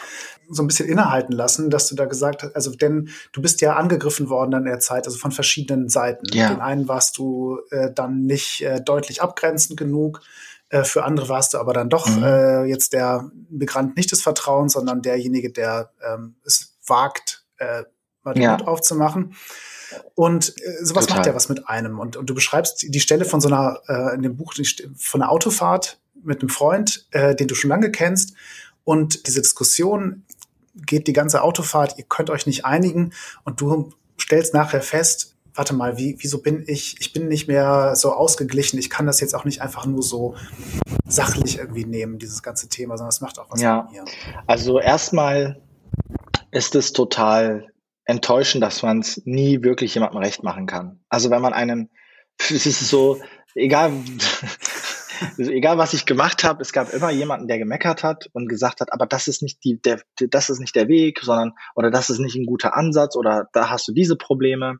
so 0.49 0.61
ein 0.61 0.67
bisschen 0.67 0.87
innehalten 0.87 1.33
lassen, 1.33 1.69
dass 1.69 1.87
du 1.87 1.95
da 1.95 2.05
gesagt 2.05 2.43
hast, 2.43 2.55
also 2.55 2.71
denn 2.71 3.09
du 3.31 3.41
bist 3.41 3.61
ja 3.61 3.75
angegriffen 3.75 4.29
worden 4.29 4.53
in 4.53 4.65
der 4.65 4.79
Zeit, 4.79 5.07
also 5.07 5.17
von 5.17 5.31
verschiedenen 5.31 5.89
Seiten. 5.89 6.25
Ja. 6.33 6.49
Den 6.49 6.61
einen 6.61 6.87
warst 6.87 7.17
du 7.17 7.59
äh, 7.71 7.91
dann 7.91 8.25
nicht 8.25 8.61
äh, 8.61 8.79
deutlich 8.81 9.21
abgrenzend 9.21 9.77
genug, 9.77 10.21
äh, 10.69 10.83
für 10.83 11.03
andere 11.03 11.29
warst 11.29 11.53
du 11.53 11.57
aber 11.57 11.73
dann 11.73 11.89
doch 11.89 12.07
mhm. 12.07 12.23
äh, 12.23 12.63
jetzt 12.65 12.93
der 12.93 13.29
Migrant 13.49 13.95
nicht 13.95 14.11
des 14.11 14.21
Vertrauens, 14.21 14.73
sondern 14.73 15.01
derjenige, 15.01 15.51
der 15.51 15.91
ähm, 16.05 16.35
es 16.43 16.75
wagt, 16.87 17.45
äh, 17.57 17.83
mal 18.25 18.37
ja. 18.37 18.51
Mund 18.51 18.67
aufzumachen. 18.67 19.35
Und 20.15 20.49
äh, 20.57 20.83
sowas 20.83 21.05
Total. 21.05 21.17
macht 21.17 21.27
ja 21.27 21.35
was 21.35 21.49
mit 21.49 21.69
einem. 21.69 21.99
Und, 21.99 22.17
und 22.17 22.29
du 22.29 22.33
beschreibst 22.33 22.85
die 22.87 22.99
Stelle 22.99 23.25
von 23.25 23.39
so 23.39 23.47
einer, 23.47 23.79
äh, 23.87 24.15
in 24.15 24.21
dem 24.21 24.35
Buch, 24.35 24.53
von 24.97 25.21
einer 25.21 25.31
Autofahrt 25.31 25.99
mit 26.23 26.41
einem 26.41 26.49
Freund, 26.49 27.07
äh, 27.11 27.35
den 27.35 27.47
du 27.47 27.55
schon 27.55 27.69
lange 27.69 27.91
kennst. 27.91 28.33
Und 28.83 29.27
diese 29.27 29.41
Diskussion 29.41 30.23
geht 30.75 31.07
die 31.07 31.13
ganze 31.13 31.41
Autofahrt, 31.41 31.97
ihr 31.97 32.05
könnt 32.07 32.29
euch 32.29 32.45
nicht 32.45 32.65
einigen. 32.65 33.13
Und 33.43 33.61
du 33.61 33.93
stellst 34.19 34.53
nachher 34.53 34.81
fest, 34.81 35.35
warte 35.53 35.73
mal, 35.73 35.97
wie, 35.97 36.17
wieso 36.19 36.41
bin 36.41 36.63
ich, 36.67 36.97
ich 36.99 37.13
bin 37.13 37.27
nicht 37.27 37.47
mehr 37.47 37.95
so 37.95 38.11
ausgeglichen, 38.11 38.77
ich 38.77 38.89
kann 38.89 39.05
das 39.05 39.21
jetzt 39.21 39.33
auch 39.33 39.45
nicht 39.45 39.61
einfach 39.61 39.85
nur 39.85 40.03
so 40.03 40.35
sachlich 41.07 41.59
irgendwie 41.59 41.85
nehmen, 41.85 42.19
dieses 42.19 42.43
ganze 42.43 42.67
Thema, 42.67 42.97
sondern 42.97 43.09
es 43.09 43.21
macht 43.21 43.39
auch 43.39 43.49
was 43.49 43.61
ja. 43.61 43.83
mit 43.83 43.91
mir. 43.93 44.05
Also 44.47 44.79
erstmal 44.79 45.61
ist 46.51 46.75
es 46.75 46.91
total 46.91 47.71
enttäuschen, 48.05 48.61
dass 48.61 48.83
man 48.83 48.99
es 48.99 49.21
nie 49.25 49.63
wirklich 49.63 49.95
jemandem 49.95 50.21
recht 50.21 50.43
machen 50.43 50.67
kann. 50.67 50.99
Also 51.09 51.29
wenn 51.29 51.41
man 51.41 51.53
einen, 51.53 51.89
es 52.39 52.65
ist 52.65 52.89
so, 52.89 53.19
egal, 53.55 53.91
egal 55.37 55.77
was 55.77 55.93
ich 55.93 56.05
gemacht 56.05 56.43
habe, 56.43 56.61
es 56.61 56.71
gab 56.71 56.93
immer 56.93 57.09
jemanden, 57.09 57.47
der 57.47 57.57
gemeckert 57.57 58.03
hat 58.03 58.29
und 58.33 58.47
gesagt 58.47 58.81
hat, 58.81 58.93
aber 58.93 59.05
das 59.05 59.27
ist 59.27 59.41
nicht 59.41 59.63
die, 59.63 59.81
der, 59.81 60.01
das 60.29 60.49
ist 60.49 60.59
nicht 60.59 60.75
der 60.75 60.87
Weg, 60.87 61.19
sondern 61.21 61.53
oder 61.75 61.91
das 61.91 62.09
ist 62.09 62.19
nicht 62.19 62.35
ein 62.35 62.45
guter 62.45 62.75
Ansatz 62.75 63.15
oder 63.15 63.47
da 63.53 63.69
hast 63.69 63.87
du 63.87 63.93
diese 63.93 64.15
Probleme. 64.15 64.79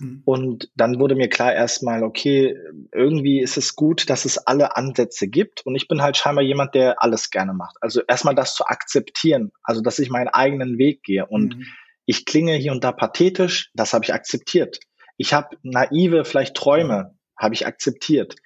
Mhm. 0.00 0.22
Und 0.24 0.70
dann 0.74 0.98
wurde 0.98 1.14
mir 1.14 1.28
klar 1.28 1.54
erstmal, 1.54 2.02
okay, 2.02 2.56
irgendwie 2.92 3.40
ist 3.40 3.56
es 3.56 3.76
gut, 3.76 4.10
dass 4.10 4.24
es 4.24 4.38
alle 4.38 4.76
Ansätze 4.76 5.28
gibt. 5.28 5.64
Und 5.64 5.76
ich 5.76 5.86
bin 5.86 6.02
halt 6.02 6.16
scheinbar 6.16 6.42
jemand, 6.42 6.74
der 6.74 7.02
alles 7.02 7.30
gerne 7.30 7.52
macht. 7.52 7.76
Also 7.80 8.02
erstmal 8.08 8.34
das 8.34 8.54
zu 8.54 8.66
akzeptieren, 8.66 9.52
also 9.62 9.82
dass 9.82 9.98
ich 9.98 10.10
meinen 10.10 10.28
eigenen 10.28 10.78
Weg 10.78 11.02
gehe. 11.04 11.26
Und 11.26 11.56
mhm. 11.56 11.66
Ich 12.06 12.24
klinge 12.24 12.54
hier 12.54 12.72
und 12.72 12.84
da 12.84 12.92
pathetisch, 12.92 13.70
das 13.74 13.92
habe 13.92 14.04
ich 14.04 14.14
akzeptiert. 14.14 14.78
Ich 15.16 15.32
habe 15.32 15.56
naive, 15.62 16.24
vielleicht 16.24 16.56
Träume, 16.56 17.16
habe 17.38 17.54
ich 17.54 17.66
akzeptiert. 17.66 18.36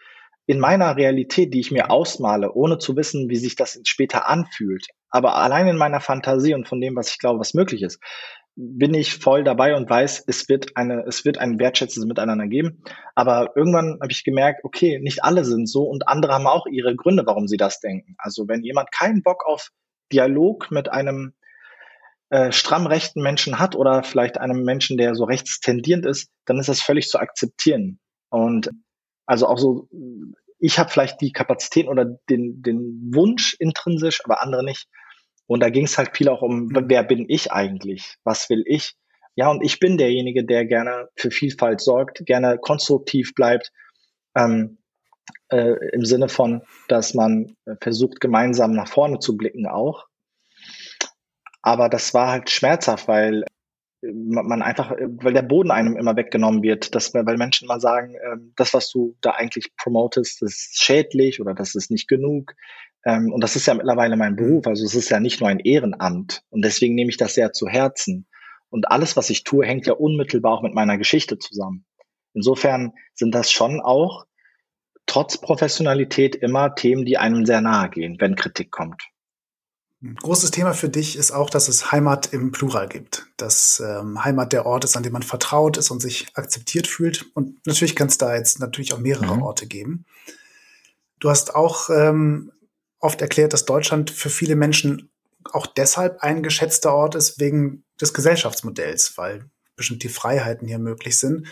In 0.47 0.61
meiner 0.61 0.97
Realität, 0.97 1.53
die 1.53 1.61
ich 1.61 1.71
mir 1.71 1.91
ausmale, 1.91 2.53
ohne 2.53 2.79
zu 2.79 2.97
wissen, 2.97 3.29
wie 3.29 3.37
sich 3.37 3.57
das 3.57 3.81
später 3.85 4.29
anfühlt, 4.29 4.87
aber 5.11 5.37
allein 5.37 5.69
in 5.69 5.77
meiner 5.77 6.01
Fantasie 6.01 6.55
und 6.55 6.69
von 6.69 6.81
dem, 6.81 6.97
was 6.97 7.11
ich 7.11 7.19
glaube, 7.19 7.41
was 7.41 7.55
möglich 7.55 7.83
ist, 7.83 8.01
bin 8.61 8.93
ich 8.93 9.15
voll 9.15 9.45
dabei 9.45 9.77
und 9.77 9.89
weiß, 9.89 10.25
es 10.27 10.49
wird 10.49 10.77
eine, 10.77 11.05
es 11.07 11.25
wird 11.25 11.39
ein 11.39 11.61
wertschätzendes 11.61 12.09
Miteinander 12.09 12.49
geben. 12.49 12.83
Aber 13.15 13.53
irgendwann 13.55 13.99
habe 14.03 14.11
ich 14.11 14.25
gemerkt, 14.25 14.65
okay, 14.65 14.99
nicht 14.99 15.23
alle 15.23 15.45
sind 15.45 15.69
so 15.69 15.85
und 15.85 16.09
andere 16.09 16.35
haben 16.35 16.49
auch 16.49 16.67
ihre 16.67 16.97
Gründe, 16.97 17.25
warum 17.25 17.47
sie 17.47 17.57
das 17.57 17.79
denken. 17.79 18.17
Also 18.19 18.49
wenn 18.49 18.65
jemand 18.65 18.91
keinen 18.91 19.23
Bock 19.23 19.47
auf 19.47 19.71
Dialog 20.13 20.73
mit 20.73 20.91
einem 20.91 21.35
äh, 22.31 22.53
stramm 22.53 22.87
rechten 22.87 23.23
Menschen 23.23 23.59
hat 23.59 23.75
oder 23.75 24.03
vielleicht 24.03 24.39
einem 24.39 24.63
Menschen, 24.63 24.99
der 24.99 25.15
so 25.15 25.25
rechtstendierend 25.25 26.07
ist, 26.07 26.31
dann 26.45 26.59
ist 26.59 26.69
das 26.69 26.81
völlig 26.81 27.09
zu 27.09 27.19
akzeptieren. 27.19 27.99
Und 28.31 28.71
also 29.27 29.47
auch 29.47 29.59
so, 29.59 29.89
ich 30.59 30.79
habe 30.79 30.91
vielleicht 30.91 31.21
die 31.21 31.33
Kapazität 31.33 31.89
oder 31.89 32.05
den, 32.29 32.63
den 32.63 33.11
Wunsch 33.15 33.55
intrinsisch, 33.59 34.21
aber 34.25 34.43
andere 34.43 34.65
nicht. 34.65 34.87
Und 35.47 35.61
da 35.63 35.71
ging 35.71 35.85
es 35.85 35.97
halt 35.97 36.17
viel 36.17 36.29
auch 36.29 36.43
um, 36.43 36.67
mhm. 36.67 36.85
wer 36.89 37.03
bin 37.03 37.25
ich 37.29 37.53
eigentlich? 37.53 38.17
Was 38.25 38.51
will 38.51 38.63
ich? 38.67 38.95
Ja, 39.35 39.51
und 39.51 39.63
ich 39.63 39.79
bin 39.79 39.97
derjenige, 39.97 40.45
der 40.45 40.67
gerne 40.67 41.09
für 41.17 41.31
Vielfalt 41.31 41.81
sorgt, 41.81 42.27
gerne 42.27 42.59
konstruktiv 42.59 43.35
bleibt, 43.35 43.73
ähm, 44.37 44.79
äh, 45.51 45.75
im 45.93 46.05
Sinne 46.05 46.29
von, 46.29 46.63
dass 46.89 47.15
man 47.15 47.57
versucht, 47.81 48.21
gemeinsam 48.21 48.73
nach 48.73 48.89
vorne 48.89 49.21
zu 49.21 49.37
blicken 49.37 49.67
auch. 49.67 50.08
Aber 51.69 51.91
das 51.91 52.15
war 52.15 52.31
halt 52.31 52.49
schmerzhaft, 52.49 53.09
weil 53.09 53.45
man 54.01 54.63
einfach, 54.63 54.91
weil 54.91 55.35
der 55.35 55.43
Boden 55.43 55.71
einem 55.71 55.99
immer 55.99 56.17
weggenommen 56.17 56.63
wird, 56.63 56.95
dass, 56.95 57.13
weil 57.13 57.37
Menschen 57.37 57.67
immer 57.67 57.79
sagen, 57.79 58.15
äh, 58.15 58.39
das, 58.57 58.73
was 58.73 58.91
du 58.91 59.19
da 59.21 59.33
eigentlich 59.33 59.77
promotest, 59.77 60.41
ist 60.41 60.83
schädlich 60.83 61.43
oder 61.43 61.53
das 61.53 61.75
ist 61.75 61.91
nicht 61.91 62.09
genug. 62.09 62.55
Ähm, 63.05 63.31
und 63.35 63.45
das 63.45 63.55
ist 63.55 63.67
ja 63.67 63.75
mittlerweile 63.75 64.17
mein 64.17 64.35
Beruf, 64.35 64.67
also 64.67 64.83
es 64.83 64.95
ist 64.95 65.11
ja 65.11 65.21
nicht 65.21 65.41
nur 65.41 65.51
ein 65.51 65.59
Ehrenamt. 65.59 66.43
Und 66.49 66.65
deswegen 66.65 66.95
nehme 66.95 67.11
ich 67.11 67.19
das 67.19 67.35
sehr 67.35 67.53
zu 67.53 67.69
Herzen. 67.69 68.27
Und 68.71 68.91
alles, 68.91 69.19
was 69.19 69.29
ich 69.29 69.45
tue, 69.45 69.67
hängt 69.67 69.87
ja 69.87 69.93
unmittelbar 69.93 70.55
auch 70.55 70.63
mit 70.63 70.73
meiner 70.73 70.97
Geschichte 70.97 71.39
zusammen. 71.39 71.85
Insofern 72.33 72.95
sind 73.13 73.35
das 73.35 73.53
schon 73.53 73.83
auch 73.83 74.25
trotz 75.05 75.37
Professionalität 75.37 76.35
immer 76.35 76.75
Themen, 76.75 77.05
die 77.05 77.19
einem 77.19 77.45
sehr 77.45 77.61
nahe 77.61 77.91
gehen, 77.91 78.17
wenn 78.21 78.37
Kritik 78.37 78.71
kommt. 78.71 79.03
Ein 80.01 80.15
großes 80.15 80.53
Thema 80.53 80.75
für 80.75 80.89
dich 80.89 81.17
ist 81.17 81.33
auch, 81.33 81.51
dass 81.51 81.67
es 81.67 81.91
Heimat 81.91 82.33
im 82.33 82.53
Plural 82.53 82.89
gibt. 82.89 83.27
Dass 83.37 83.83
ähm, 83.85 84.25
Heimat 84.25 84.53
der 84.53 84.65
Ort 84.65 84.85
ist, 84.85 84.97
an 84.97 85.03
dem 85.03 85.13
man 85.13 85.25
vertraut 85.25 85.77
ist 85.77 85.91
und 85.91 86.01
sich 86.01 86.29
akzeptiert 86.35 86.87
fühlt. 86.87 87.27
Und 87.35 87.67
natürlich 87.67 87.97
kann 87.97 88.07
es 88.07 88.17
da 88.17 88.35
jetzt 88.37 88.61
natürlich 88.61 88.93
auch 88.93 89.01
mehrere 89.01 89.35
mhm. 89.35 89.43
Orte 89.43 89.67
geben. 89.67 90.05
Du 91.19 91.31
hast 91.31 91.57
auch 91.57 91.91
ähm, 91.91 92.53
oft 93.01 93.21
erklärt, 93.21 93.53
dass 93.53 93.65
Deutschland 93.65 94.11
für 94.13 94.31
viele 94.31 94.55
Menschen 94.55 95.11
auch 95.53 95.67
deshalb 95.67 96.21
ein 96.21 96.45
geschätzter 96.45 96.95
Ort 96.95 97.17
ist 97.17 97.41
wegen 97.41 97.83
des 98.01 98.15
Gesellschaftsmodells, 98.15 99.19
weil 99.19 99.47
bestimmte 99.75 100.09
Freiheiten 100.11 100.69
hier 100.69 100.79
möglich 100.79 101.19
sind. 101.19 101.49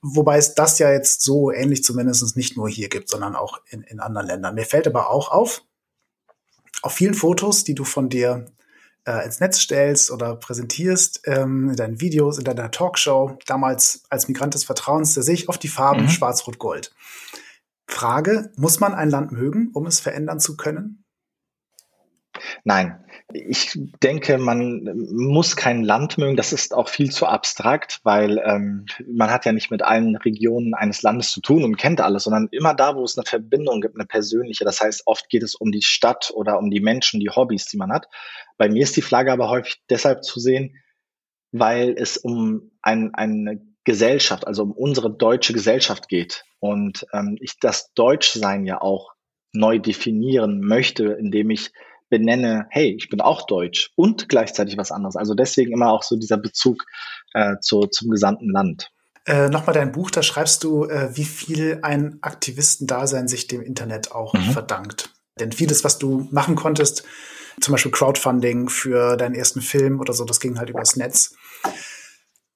Wobei 0.00 0.38
es 0.38 0.54
das 0.54 0.78
ja 0.78 0.90
jetzt 0.90 1.22
so 1.22 1.50
ähnlich 1.50 1.84
zumindest 1.84 2.36
nicht 2.36 2.56
nur 2.56 2.68
hier 2.68 2.88
gibt, 2.88 3.08
sondern 3.08 3.36
auch 3.36 3.60
in, 3.68 3.82
in 3.82 4.00
anderen 4.00 4.26
Ländern. 4.26 4.54
Mir 4.54 4.64
fällt 4.64 4.86
aber 4.86 5.10
auch 5.10 5.30
auf, 5.30 5.62
auf 6.82 6.92
vielen 6.92 7.14
Fotos, 7.14 7.64
die 7.64 7.74
du 7.74 7.84
von 7.84 8.08
dir 8.08 8.46
äh, 9.06 9.24
ins 9.24 9.40
Netz 9.40 9.60
stellst 9.60 10.10
oder 10.10 10.36
präsentierst, 10.36 11.22
ähm, 11.26 11.70
in 11.70 11.76
deinen 11.76 12.00
Videos, 12.00 12.38
in 12.38 12.44
deiner 12.44 12.70
Talkshow, 12.70 13.38
damals 13.46 14.04
als 14.10 14.28
Migrant 14.28 14.54
des 14.54 14.64
Vertrauens, 14.64 15.14
da 15.14 15.22
sehe 15.22 15.34
ich 15.34 15.48
oft 15.48 15.62
die 15.62 15.68
Farben 15.68 16.02
mhm. 16.02 16.08
Schwarz-Rot-Gold. 16.08 16.94
Frage, 17.86 18.52
muss 18.56 18.80
man 18.80 18.94
ein 18.94 19.10
Land 19.10 19.32
mögen, 19.32 19.70
um 19.74 19.86
es 19.86 20.00
verändern 20.00 20.40
zu 20.40 20.56
können? 20.56 21.04
Nein, 22.64 23.04
ich 23.34 23.78
denke, 24.02 24.38
man 24.38 25.06
muss 25.12 25.56
kein 25.56 25.82
Land 25.82 26.18
mögen. 26.18 26.36
Das 26.36 26.52
ist 26.52 26.74
auch 26.74 26.88
viel 26.88 27.10
zu 27.10 27.26
abstrakt, 27.26 28.00
weil 28.04 28.38
ähm, 28.44 28.86
man 29.06 29.30
hat 29.30 29.44
ja 29.44 29.52
nicht 29.52 29.70
mit 29.70 29.82
allen 29.82 30.16
Regionen 30.16 30.74
eines 30.74 31.02
Landes 31.02 31.30
zu 31.30 31.40
tun 31.40 31.64
und 31.64 31.76
kennt 31.76 32.00
alles, 32.00 32.24
sondern 32.24 32.48
immer 32.50 32.74
da, 32.74 32.96
wo 32.96 33.04
es 33.04 33.16
eine 33.16 33.24
Verbindung 33.24 33.80
gibt, 33.80 33.96
eine 33.96 34.06
persönliche. 34.06 34.64
Das 34.64 34.80
heißt, 34.80 35.02
oft 35.06 35.28
geht 35.28 35.42
es 35.42 35.54
um 35.54 35.72
die 35.72 35.82
Stadt 35.82 36.32
oder 36.34 36.58
um 36.58 36.70
die 36.70 36.80
Menschen, 36.80 37.20
die 37.20 37.30
Hobbys, 37.30 37.66
die 37.66 37.76
man 37.76 37.92
hat. 37.92 38.06
Bei 38.56 38.68
mir 38.68 38.82
ist 38.82 38.96
die 38.96 39.02
Flagge 39.02 39.32
aber 39.32 39.48
häufig 39.48 39.82
deshalb 39.88 40.24
zu 40.24 40.40
sehen, 40.40 40.76
weil 41.52 41.94
es 41.96 42.16
um 42.16 42.70
ein, 42.82 43.14
eine 43.14 43.60
Gesellschaft, 43.84 44.46
also 44.46 44.62
um 44.62 44.72
unsere 44.72 45.10
deutsche 45.10 45.52
Gesellschaft 45.52 46.08
geht. 46.08 46.44
Und 46.60 47.06
ähm, 47.12 47.36
ich 47.40 47.58
das 47.58 47.92
Deutschsein 47.94 48.64
ja 48.64 48.80
auch 48.80 49.12
neu 49.52 49.78
definieren 49.78 50.60
möchte, 50.60 51.04
indem 51.04 51.50
ich 51.50 51.72
benenne, 52.12 52.66
hey, 52.68 52.94
ich 52.94 53.08
bin 53.08 53.22
auch 53.22 53.46
deutsch 53.46 53.90
und 53.96 54.28
gleichzeitig 54.28 54.76
was 54.76 54.92
anderes. 54.92 55.16
Also 55.16 55.34
deswegen 55.34 55.72
immer 55.72 55.90
auch 55.90 56.02
so 56.02 56.16
dieser 56.16 56.36
Bezug 56.36 56.84
äh, 57.32 57.56
zu, 57.60 57.86
zum 57.86 58.10
gesamten 58.10 58.50
Land. 58.50 58.90
Äh, 59.24 59.48
Nochmal 59.48 59.72
dein 59.72 59.92
Buch, 59.92 60.10
da 60.10 60.22
schreibst 60.22 60.62
du, 60.62 60.84
äh, 60.84 61.16
wie 61.16 61.24
viel 61.24 61.78
ein 61.80 62.18
Aktivistendasein 62.20 63.28
sich 63.28 63.46
dem 63.46 63.62
Internet 63.62 64.12
auch 64.12 64.34
mhm. 64.34 64.52
verdankt. 64.52 65.08
Denn 65.40 65.52
vieles, 65.52 65.84
was 65.84 65.98
du 65.98 66.28
machen 66.30 66.54
konntest, 66.54 67.04
zum 67.62 67.72
Beispiel 67.72 67.92
Crowdfunding 67.92 68.68
für 68.68 69.16
deinen 69.16 69.34
ersten 69.34 69.62
Film 69.62 69.98
oder 69.98 70.12
so, 70.12 70.26
das 70.26 70.38
ging 70.38 70.58
halt 70.58 70.68
übers 70.68 70.96
Netz. 70.96 71.34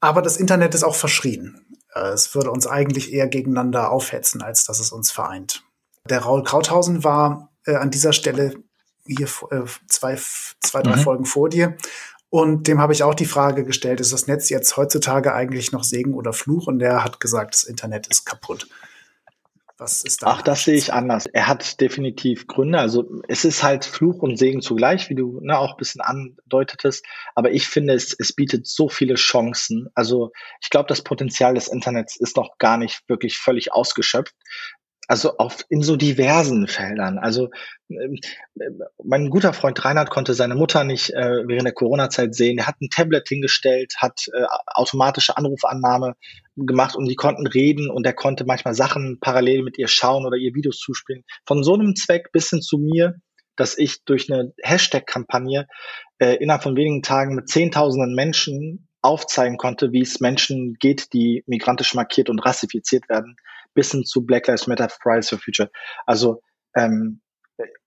Aber 0.01 0.21
das 0.21 0.37
Internet 0.37 0.75
ist 0.75 0.85
auch 0.85 0.95
verschrien. 0.95 1.67
Äh, 1.95 2.09
es 2.11 2.35
würde 2.35 2.51
uns 2.51 2.67
eigentlich 2.67 3.11
eher 3.11 3.29
gegeneinander 3.29 3.91
aufhetzen, 3.91 4.43
als 4.43 4.65
dass 4.65 4.81
es 4.81 4.93
uns 4.93 5.11
vereint. 5.11 5.63
Der 6.11 6.21
Raul 6.21 6.45
Krauthausen 6.45 7.05
war 7.05 7.55
äh, 7.65 7.77
an 7.77 7.91
dieser 7.91 8.13
Stelle 8.13 8.66
hier 9.07 9.29
äh, 9.51 9.65
zwei, 9.89 10.17
zwei, 10.61 10.83
drei 10.83 10.97
mhm. 10.97 11.01
Folgen 11.01 11.25
vor 11.25 11.49
dir. 11.49 11.77
Und 12.29 12.69
dem 12.69 12.81
habe 12.81 12.93
ich 12.93 13.03
auch 13.03 13.15
die 13.15 13.25
Frage 13.25 13.65
gestellt, 13.65 14.01
ist 14.01 14.13
das 14.13 14.27
Netz 14.27 14.49
jetzt 14.49 14.77
heutzutage 14.77 15.33
eigentlich 15.33 15.73
noch 15.73 15.85
Segen 15.85 16.15
oder 16.15 16.33
Fluch? 16.33 16.67
Und 16.67 16.81
der 16.81 17.05
hat 17.05 17.21
gesagt, 17.21 17.55
das 17.55 17.65
Internet 17.65 18.09
ist 18.09 18.25
kaputt. 18.25 18.69
Was 19.79 20.03
ist 20.03 20.23
da? 20.23 20.29
Ach, 20.29 20.43
das 20.43 20.65
sehe 20.65 20.77
ich 20.77 20.93
anders. 20.93 21.27
Er 21.27 21.49
hat 21.49 21.81
definitiv 21.81 22.47
Gründe. 22.47 22.79
Also 22.79 23.21
es 23.29 23.45
ist 23.45 23.63
halt 23.63 23.85
Fluch 23.85 24.23
und 24.23 24.39
Segen 24.39 24.63
zugleich, 24.63 25.11
wie 25.11 25.15
du 25.15 25.39
ne, 25.43 25.59
auch 25.59 25.73
ein 25.73 25.77
bisschen 25.77 26.01
andeutetest. 26.01 27.05
Aber 27.35 27.51
ich 27.53 27.69
finde, 27.69 27.93
es, 27.93 28.17
es 28.19 28.33
bietet 28.33 28.67
so 28.67 28.89
viele 28.89 29.17
Chancen. 29.17 29.89
Also 29.95 30.33
ich 30.63 30.71
glaube, 30.71 30.89
das 30.89 31.03
Potenzial 31.03 31.55
des 31.55 31.69
Internets 31.69 32.17
ist 32.17 32.37
noch 32.37 32.57
gar 32.59 32.79
nicht 32.79 33.07
wirklich 33.09 33.39
völlig 33.39 33.73
ausgeschöpft 33.73 34.35
also 35.09 35.37
auf 35.39 35.65
in 35.69 35.83
so 35.83 35.97
diversen 35.97 36.67
Feldern. 36.67 37.19
Also 37.19 37.51
äh, 37.89 38.09
mein 39.03 39.31
guter 39.31 39.53
Freund 39.53 39.85
Reinhard 39.85 40.11
konnte 40.11 40.35
seine 40.35 40.55
Mutter 40.55 40.85
nicht 40.85 41.11
äh, 41.11 41.47
während 41.47 41.65
der 41.65 41.73
Corona-Zeit 41.73 42.35
sehen. 42.35 42.59
Er 42.59 42.67
hat 42.67 42.81
ein 42.81 42.91
Tablet 42.91 43.29
hingestellt, 43.29 43.95
hat 43.99 44.27
äh, 44.33 44.45
automatische 44.67 45.37
Anrufannahme 45.37 46.15
gemacht 46.57 46.97
und 46.97 47.07
die 47.07 47.15
konnten 47.15 47.47
reden 47.47 47.91
und 47.91 48.07
er 48.07 48.15
konnte 48.15 48.45
manchmal 48.45 48.75
Sachen 48.75 49.19
parallel 49.21 49.63
mit 49.63 49.79
ihr 49.79 49.89
schauen 49.89 50.27
oder 50.27 50.37
ihr 50.37 50.55
Videos 50.55 50.79
zuspielen. 50.79 51.25
Von 51.47 51.63
so 51.63 51.75
einem 51.75 51.95
Zweck 51.95 52.33
bis 52.33 52.51
hin 52.51 52.63
zu 52.63 52.79
mir, 52.79 53.17
dass 53.57 53.79
ich 53.79 54.05
durch 54.05 54.31
eine 54.31 54.53
Hashtag-Kampagne 54.63 55.67
äh, 56.19 56.35
innerhalb 56.37 56.63
von 56.63 56.77
wenigen 56.77 57.03
Tagen 57.03 57.35
mit 57.35 57.49
Zehntausenden 57.49 58.15
Menschen 58.15 58.89
aufzeigen 59.03 59.57
konnte, 59.57 59.93
wie 59.93 60.03
es 60.03 60.21
Menschen 60.21 60.75
geht, 60.81 61.13
die 61.13 61.45
migrantisch 61.47 61.95
markiert 61.95 62.29
und 62.29 62.41
rassifiziert 62.41 63.09
werden 63.09 63.37
bis 63.77 63.93
hin 63.93 64.05
zu 64.05 64.27
Black 64.27 64.49
Lives 64.49 64.67
Matter, 64.67 64.89
Fridays 64.89 65.29
for 65.29 65.39
Future. 65.39 65.71
Also 66.07 66.43
ähm, 66.75 67.21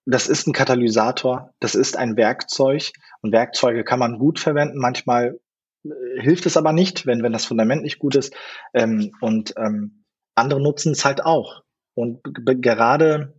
das 0.06 0.26
ist 0.26 0.46
ein 0.46 0.52
Katalysator, 0.52 1.54
das 1.60 1.74
ist 1.74 1.96
ein 1.96 2.16
Werkzeug 2.16 2.90
und 3.22 3.32
Werkzeuge 3.32 3.84
kann 3.84 3.98
man 3.98 4.18
gut 4.18 4.38
verwenden. 4.38 4.78
Manchmal 4.78 5.38
äh, 5.84 5.90
hilft 6.20 6.46
es 6.46 6.56
aber 6.56 6.72
nicht, 6.72 7.06
wenn, 7.06 7.22
wenn 7.22 7.32
das 7.32 7.44
Fundament 7.44 7.82
nicht 7.82 7.98
gut 7.98 8.14
ist. 8.14 8.34
Ähm, 8.74 9.12
und 9.20 9.54
ähm, 9.56 10.04
andere 10.34 10.60
nutzen 10.60 10.92
es 10.92 11.04
halt 11.04 11.24
auch. 11.24 11.62
Und 11.94 12.20
gerade, 12.24 13.34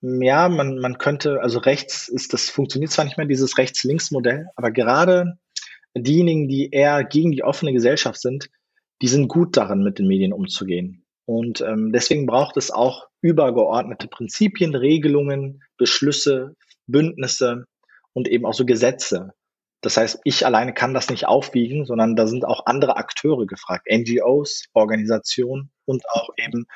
ja, 0.00 0.48
man, 0.48 0.78
man 0.78 0.98
könnte, 0.98 1.40
also 1.42 1.58
rechts 1.58 2.08
ist, 2.08 2.32
das 2.32 2.48
funktioniert 2.48 2.92
zwar 2.92 3.04
nicht 3.04 3.16
mehr, 3.16 3.26
dieses 3.26 3.58
Rechts-Links-Modell, 3.58 4.46
aber 4.54 4.70
gerade 4.70 5.38
diejenigen, 5.96 6.48
die 6.48 6.70
eher 6.70 7.02
gegen 7.04 7.32
die 7.32 7.42
offene 7.42 7.72
Gesellschaft 7.72 8.20
sind, 8.20 8.50
die 9.02 9.08
sind 9.08 9.28
gut 9.28 9.56
darin, 9.56 9.82
mit 9.82 9.98
den 9.98 10.06
Medien 10.06 10.32
umzugehen. 10.32 11.05
Und 11.26 11.60
ähm, 11.60 11.92
deswegen 11.92 12.24
braucht 12.26 12.56
es 12.56 12.70
auch 12.70 13.08
übergeordnete 13.20 14.08
Prinzipien, 14.08 14.74
Regelungen, 14.74 15.62
Beschlüsse, 15.76 16.54
Bündnisse 16.86 17.66
und 18.12 18.28
eben 18.28 18.46
auch 18.46 18.54
so 18.54 18.64
Gesetze, 18.64 19.34
Das 19.82 19.96
heißt, 19.96 20.20
ich 20.24 20.46
alleine 20.46 20.72
kann 20.72 20.94
das 20.94 21.10
nicht 21.10 21.26
aufwiegen, 21.26 21.84
sondern 21.84 22.16
da 22.16 22.26
sind 22.26 22.44
auch 22.44 22.66
andere 22.66 22.96
Akteure 22.96 23.46
gefragt, 23.46 23.86
NGOs, 23.90 24.64
Organisationen 24.72 25.70
und 25.84 26.08
auch 26.10 26.30
eben 26.36 26.66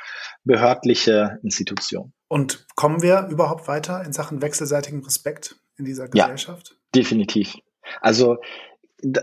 behördliche 0.45 1.39
Institutionen. 1.43 2.13
Und 2.29 2.67
kommen 2.77 3.03
wir 3.03 3.29
überhaupt 3.31 3.69
weiter 3.69 4.05
in 4.05 4.13
Sachen 4.13 4.43
wechselseitigen 4.43 5.03
Respekt 5.03 5.57
in 5.77 5.85
dieser 5.85 6.09
Gesellschaft? 6.09 6.71
Ja, 6.71 6.77
definitiv. 6.95 7.55
Also 8.01 8.39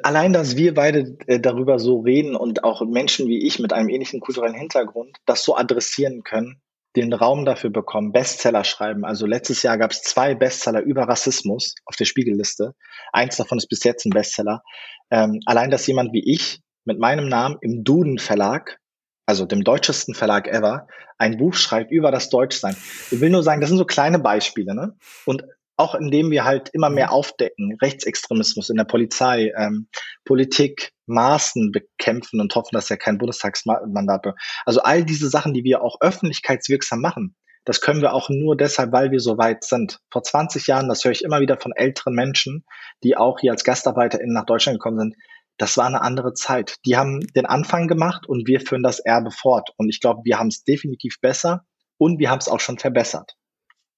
allein, 0.03 0.33
dass 0.33 0.55
wir 0.55 0.73
beide 0.73 1.17
äh, 1.27 1.39
darüber 1.39 1.79
so 1.79 1.99
reden 1.99 2.35
und 2.35 2.63
auch 2.63 2.81
Menschen 2.85 3.27
wie 3.27 3.45
ich 3.45 3.59
mit 3.59 3.73
einem 3.73 3.89
ähnlichen 3.89 4.19
kulturellen 4.19 4.55
Hintergrund 4.55 5.17
das 5.25 5.43
so 5.43 5.55
adressieren 5.55 6.23
können, 6.23 6.61
den 6.95 7.13
Raum 7.13 7.45
dafür 7.45 7.69
bekommen, 7.69 8.11
Bestseller 8.11 8.63
schreiben. 8.63 9.05
Also 9.05 9.25
letztes 9.25 9.63
Jahr 9.63 9.77
gab 9.77 9.91
es 9.91 10.01
zwei 10.01 10.35
Bestseller 10.35 10.81
über 10.81 11.03
Rassismus 11.03 11.75
auf 11.85 11.95
der 11.95 12.05
Spiegelliste. 12.05 12.73
Eins 13.13 13.37
davon 13.37 13.57
ist 13.57 13.67
bis 13.67 13.83
jetzt 13.83 14.05
ein 14.05 14.11
Bestseller. 14.11 14.63
Ähm, 15.11 15.39
allein, 15.45 15.69
dass 15.69 15.87
jemand 15.87 16.13
wie 16.13 16.23
ich 16.25 16.61
mit 16.85 16.99
meinem 16.99 17.27
Namen 17.27 17.57
im 17.61 17.83
Duden 17.83 18.17
Verlag, 18.17 18.79
also 19.25 19.45
dem 19.45 19.63
deutschesten 19.63 20.15
Verlag 20.15 20.47
ever, 20.47 20.87
ein 21.17 21.37
Buch 21.37 21.53
schreibt 21.53 21.91
über 21.91 22.11
das 22.11 22.29
Deutschsein. 22.29 22.75
Ich 23.11 23.19
will 23.19 23.29
nur 23.29 23.43
sagen, 23.43 23.61
das 23.61 23.69
sind 23.69 23.77
so 23.77 23.85
kleine 23.85 24.19
Beispiele. 24.19 24.73
Ne? 24.73 24.95
Und 25.25 25.43
auch 25.77 25.95
indem 25.95 26.31
wir 26.31 26.43
halt 26.43 26.69
immer 26.73 26.89
mehr 26.89 27.11
aufdecken, 27.11 27.77
Rechtsextremismus 27.81 28.69
in 28.69 28.77
der 28.77 28.83
Polizei, 28.83 29.53
ähm, 29.57 29.87
Politik, 30.25 30.91
Maßen 31.05 31.71
bekämpfen 31.71 32.41
und 32.41 32.53
hoffen, 32.55 32.73
dass 32.73 32.91
er 32.91 32.97
kein 32.97 33.17
Bundestagsmandat 33.17 34.25
wird. 34.25 34.35
Also 34.65 34.81
all 34.81 35.05
diese 35.05 35.29
Sachen, 35.29 35.53
die 35.53 35.63
wir 35.63 35.81
auch 35.81 36.01
öffentlichkeitswirksam 36.01 36.99
machen, 36.99 37.35
das 37.63 37.81
können 37.81 38.01
wir 38.01 38.13
auch 38.13 38.29
nur 38.29 38.55
deshalb, 38.55 38.91
weil 38.91 39.11
wir 39.11 39.19
so 39.19 39.37
weit 39.37 39.63
sind. 39.63 39.99
Vor 40.11 40.23
20 40.23 40.67
Jahren, 40.67 40.87
das 40.87 41.03
höre 41.03 41.11
ich 41.11 41.23
immer 41.23 41.41
wieder 41.41 41.57
von 41.57 41.73
älteren 41.75 42.13
Menschen, 42.13 42.65
die 43.03 43.17
auch 43.17 43.39
hier 43.39 43.51
als 43.51 43.63
GastarbeiterInnen 43.63 44.33
nach 44.33 44.45
Deutschland 44.45 44.79
gekommen 44.79 44.99
sind, 44.99 45.15
das 45.57 45.75
war 45.75 45.87
eine 45.87 46.01
andere 46.01 46.33
Zeit. 46.33 46.77
Die 46.85 46.97
haben 46.97 47.19
den 47.35 47.45
Anfang 47.45 47.87
gemacht 47.87 48.27
und 48.27 48.47
wir 48.47 48.61
führen 48.61 48.83
das 48.83 48.99
Erbe 48.99 49.31
fort. 49.31 49.71
Und 49.77 49.89
ich 49.89 49.99
glaube, 49.99 50.21
wir 50.23 50.39
haben 50.39 50.47
es 50.47 50.63
definitiv 50.63 51.19
besser 51.19 51.65
und 51.97 52.19
wir 52.19 52.29
haben 52.29 52.39
es 52.39 52.47
auch 52.47 52.59
schon 52.59 52.77
verbessert. 52.77 53.33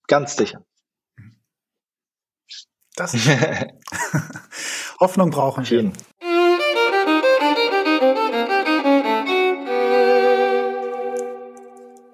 Ganz 0.08 0.36
sicher. 0.36 0.66
Das 3.00 3.13
ist 3.13 3.29
Hoffnung 5.00 5.29
brauchen 5.29 5.70
wir. 5.70 5.94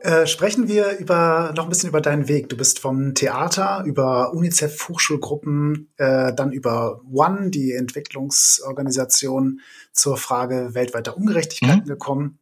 Äh, 0.01 0.27
sprechen 0.27 0.67
wir 0.67 0.99
über 0.99 1.53
noch 1.55 1.63
ein 1.63 1.69
bisschen 1.69 1.89
über 1.89 2.01
deinen 2.01 2.27
Weg. 2.27 2.49
Du 2.49 2.55
bist 2.55 2.77
vom 2.77 3.15
Theater 3.15 3.81
über 3.83 4.31
UNICEF 4.33 4.87
Hochschulgruppen, 4.87 5.91
äh, 5.97 6.31
dann 6.35 6.51
über 6.51 7.01
One, 7.11 7.49
die 7.49 7.73
Entwicklungsorganisation, 7.73 9.61
zur 9.91 10.17
Frage 10.17 10.75
weltweiter 10.75 11.17
Ungerechtigkeiten 11.17 11.85
mhm. 11.85 11.89
gekommen. 11.89 12.39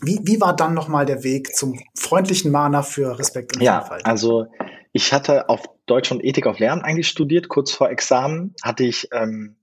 Wie, 0.00 0.18
wie 0.24 0.40
war 0.40 0.56
dann 0.56 0.74
nochmal 0.74 1.06
der 1.06 1.22
Weg 1.22 1.54
zum 1.54 1.78
freundlichen 1.96 2.50
Mahner 2.50 2.82
für 2.82 3.20
Respekt 3.20 3.54
und 3.54 3.62
ja, 3.62 3.82
Vielfalt? 3.82 4.04
Also 4.04 4.48
ich 4.92 5.12
hatte 5.12 5.48
auf 5.48 5.62
Deutsch 5.86 6.12
und 6.12 6.24
Ethik 6.24 6.46
auf 6.46 6.58
Lernen 6.58 6.82
eigentlich 6.82 7.08
studiert. 7.08 7.48
Kurz 7.48 7.72
vor 7.72 7.90
Examen 7.90 8.54
hatte 8.62 8.84
ich 8.84 9.08
ähm, 9.12 9.56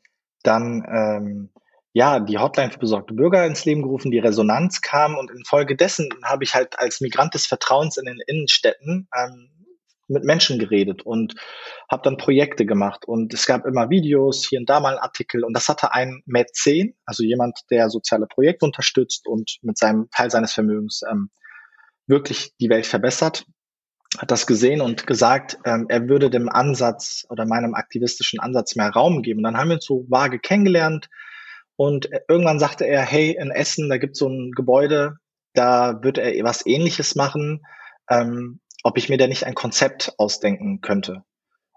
dann 0.44 0.84
ähm, 0.88 1.50
ja 1.94 2.20
die 2.20 2.38
Hotline 2.40 2.72
für 2.72 2.80
besorgte 2.80 3.14
Bürger 3.14 3.46
ins 3.46 3.66
Leben 3.66 3.84
gerufen, 3.84 4.12
die 4.12 4.20
Resonanz 4.20 4.82
kam 4.82 5.16
und 5.18 5.32
infolgedessen 5.32 6.10
habe 6.24 6.44
ich 6.44 6.56
halt 6.56 6.80
als 6.80 7.02
Migrant 7.02 7.36
des 7.36 7.46
Vertrauens 7.46 7.98
in 7.98 8.06
den 8.06 8.20
Innenstädten 8.26 9.08
ähm, 9.16 9.50
mit 10.08 10.24
Menschen 10.24 10.58
geredet 10.58 11.04
und 11.04 11.36
habe 11.90 12.02
dann 12.04 12.18
Projekte 12.18 12.66
gemacht 12.66 13.06
und 13.06 13.32
es 13.32 13.46
gab 13.46 13.68
immer 13.68 13.92
Videos, 13.92 14.48
hier 14.48 14.60
und 14.60 14.68
da 14.68 14.80
mal 14.80 14.94
einen 14.94 15.04
Artikel 15.04 15.44
und 15.44 15.54
das 15.54 15.70
hatte 15.70 15.94
ein 15.94 16.24
Mäzen, 16.26 16.96
also 17.06 17.24
jemand, 17.24 17.60
der 17.70 17.92
soziale 17.92 18.26
Projekte 18.26 18.66
unterstützt 18.66 19.28
und 19.28 19.60
mit 19.62 19.78
seinem 19.78 20.10
Teil 20.10 20.32
seines 20.32 20.54
Vermögens 20.54 21.02
ähm, 21.10 21.30
wirklich 22.08 22.54
die 22.60 22.70
Welt 22.70 22.88
verbessert 22.88 23.46
hat 24.18 24.32
das 24.32 24.48
gesehen 24.48 24.82
und 24.82 25.06
gesagt, 25.06 25.60
ähm, 25.66 25.86
er 25.90 26.08
würde 26.10 26.30
dem 26.30 26.50
Ansatz 26.50 27.26
oder 27.30 27.46
meinem 27.46 27.76
aktivistischen 27.76 28.40
Ansatz 28.40 28.76
mehr 28.76 28.90
Raum 28.90 29.22
geben. 29.22 29.44
dann 29.44 29.58
haben 29.58 29.70
wir 29.70 29.76
uns 29.76 29.86
so 29.86 30.06
vage 30.10 30.40
kennengelernt 30.40 31.10
und 31.76 32.10
irgendwann 32.28 32.60
sagte 32.60 32.86
er, 32.86 33.04
hey, 33.04 33.38
in 33.40 33.52
Essen, 33.52 33.90
da 33.90 33.98
gibt 33.98 34.14
es 34.14 34.20
so 34.20 34.28
ein 34.28 34.52
Gebäude, 34.52 35.18
da 35.54 36.02
wird 36.04 36.18
er 36.18 36.44
was 36.44 36.66
ähnliches 36.66 37.16
machen, 37.16 37.66
ähm, 38.10 38.60
ob 38.84 38.98
ich 38.98 39.10
mir 39.10 39.18
da 39.18 39.28
nicht 39.28 39.46
ein 39.46 39.56
Konzept 39.56 40.14
ausdenken 40.18 40.82
könnte. 40.82 41.24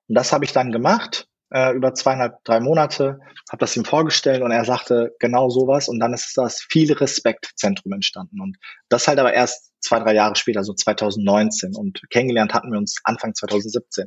Und 0.08 0.14
das 0.14 0.32
habe 0.32 0.44
ich 0.44 0.52
dann 0.52 0.72
gemacht 0.72 1.28
äh, 1.52 1.72
über 1.72 1.94
zweieinhalb, 1.94 2.42
drei 2.44 2.60
Monate, 2.60 3.20
habe 3.50 3.60
das 3.60 3.76
ihm 3.76 3.84
vorgestellt 3.84 4.42
und 4.42 4.50
er 4.50 4.64
sagte 4.64 5.14
genau 5.18 5.50
sowas 5.50 5.88
und 5.88 6.00
dann 6.00 6.14
ist 6.14 6.36
das 6.36 6.66
viele 6.70 7.00
Respektzentrum 7.00 7.92
entstanden 7.92 8.40
und 8.40 8.56
das 8.88 9.06
halt 9.06 9.18
aber 9.18 9.34
erst 9.34 9.72
zwei, 9.80 9.98
drei 9.98 10.14
Jahre 10.14 10.36
später, 10.36 10.64
so 10.64 10.72
2019 10.72 11.74
und 11.76 12.00
kennengelernt 12.10 12.54
hatten 12.54 12.70
wir 12.70 12.78
uns 12.78 13.00
Anfang 13.04 13.34
2017. 13.34 14.06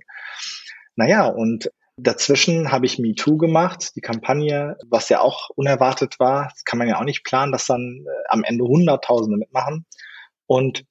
Naja, 0.95 1.27
und 1.27 1.69
Dazwischen 1.97 2.71
habe 2.71 2.85
ich 2.85 2.99
MeToo 2.99 3.37
gemacht, 3.37 3.95
die 3.95 4.01
Kampagne, 4.01 4.77
was 4.89 5.07
ja 5.07 5.21
auch 5.21 5.49
unerwartet 5.55 6.19
war. 6.19 6.49
Das 6.51 6.65
kann 6.65 6.77
man 6.77 6.89
ja 6.89 6.99
auch 6.99 7.05
nicht 7.05 7.23
planen, 7.23 7.53
dass 7.53 7.67
dann 7.67 8.05
äh, 8.05 8.23
am 8.27 8.43
Ende 8.43 8.65
Hunderttausende 8.65 9.37
mitmachen. 9.37 9.85
Und 10.45 10.85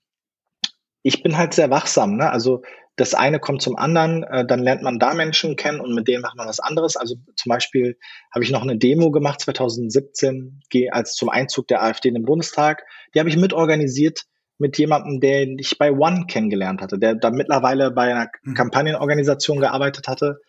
ich 1.03 1.23
bin 1.23 1.37
halt 1.37 1.53
sehr 1.53 1.69
wachsam. 1.69 2.17
Ne? 2.17 2.31
Also 2.31 2.63
das 2.97 3.15
eine 3.15 3.41
kommt 3.41 3.61
zum 3.61 3.77
anderen, 3.77 4.23
äh, 4.23 4.47
dann 4.47 4.61
lernt 4.61 4.83
man 4.83 4.99
da 4.99 5.15
Menschen 5.15 5.57
kennen 5.57 5.81
und 5.81 5.95
mit 5.95 6.07
denen 6.07 6.23
macht 6.23 6.37
man 6.37 6.47
was 6.47 6.61
anderes. 6.61 6.97
Also 6.97 7.17
zum 7.37 7.51
Beispiel 7.51 7.99
habe 8.33 8.45
ich 8.45 8.51
noch 8.51 8.63
eine 8.63 8.77
Demo 8.77 9.11
gemacht 9.11 9.41
2017, 9.41 10.61
als 10.91 11.15
zum 11.15 11.29
Einzug 11.29 11.67
der 11.69 11.83
AfD 11.83 12.09
in 12.09 12.15
den 12.15 12.25
Bundestag. 12.25 12.85
Die 13.15 13.19
habe 13.19 13.29
ich 13.29 13.37
mitorganisiert 13.37 14.25
mit 14.59 14.79
jemandem, 14.79 15.21
den 15.21 15.59
ich 15.59 15.77
bei 15.79 15.91
One 15.93 16.27
kennengelernt 16.29 16.81
hatte, 16.81 16.99
der 16.99 17.17
da 17.17 17.31
mittlerweile 17.31 17.91
bei 17.91 18.13
einer 18.15 18.29
mhm. 18.43 18.55
Kampagnenorganisation 18.55 19.59
gearbeitet 19.59 20.07
hatte. 20.07 20.41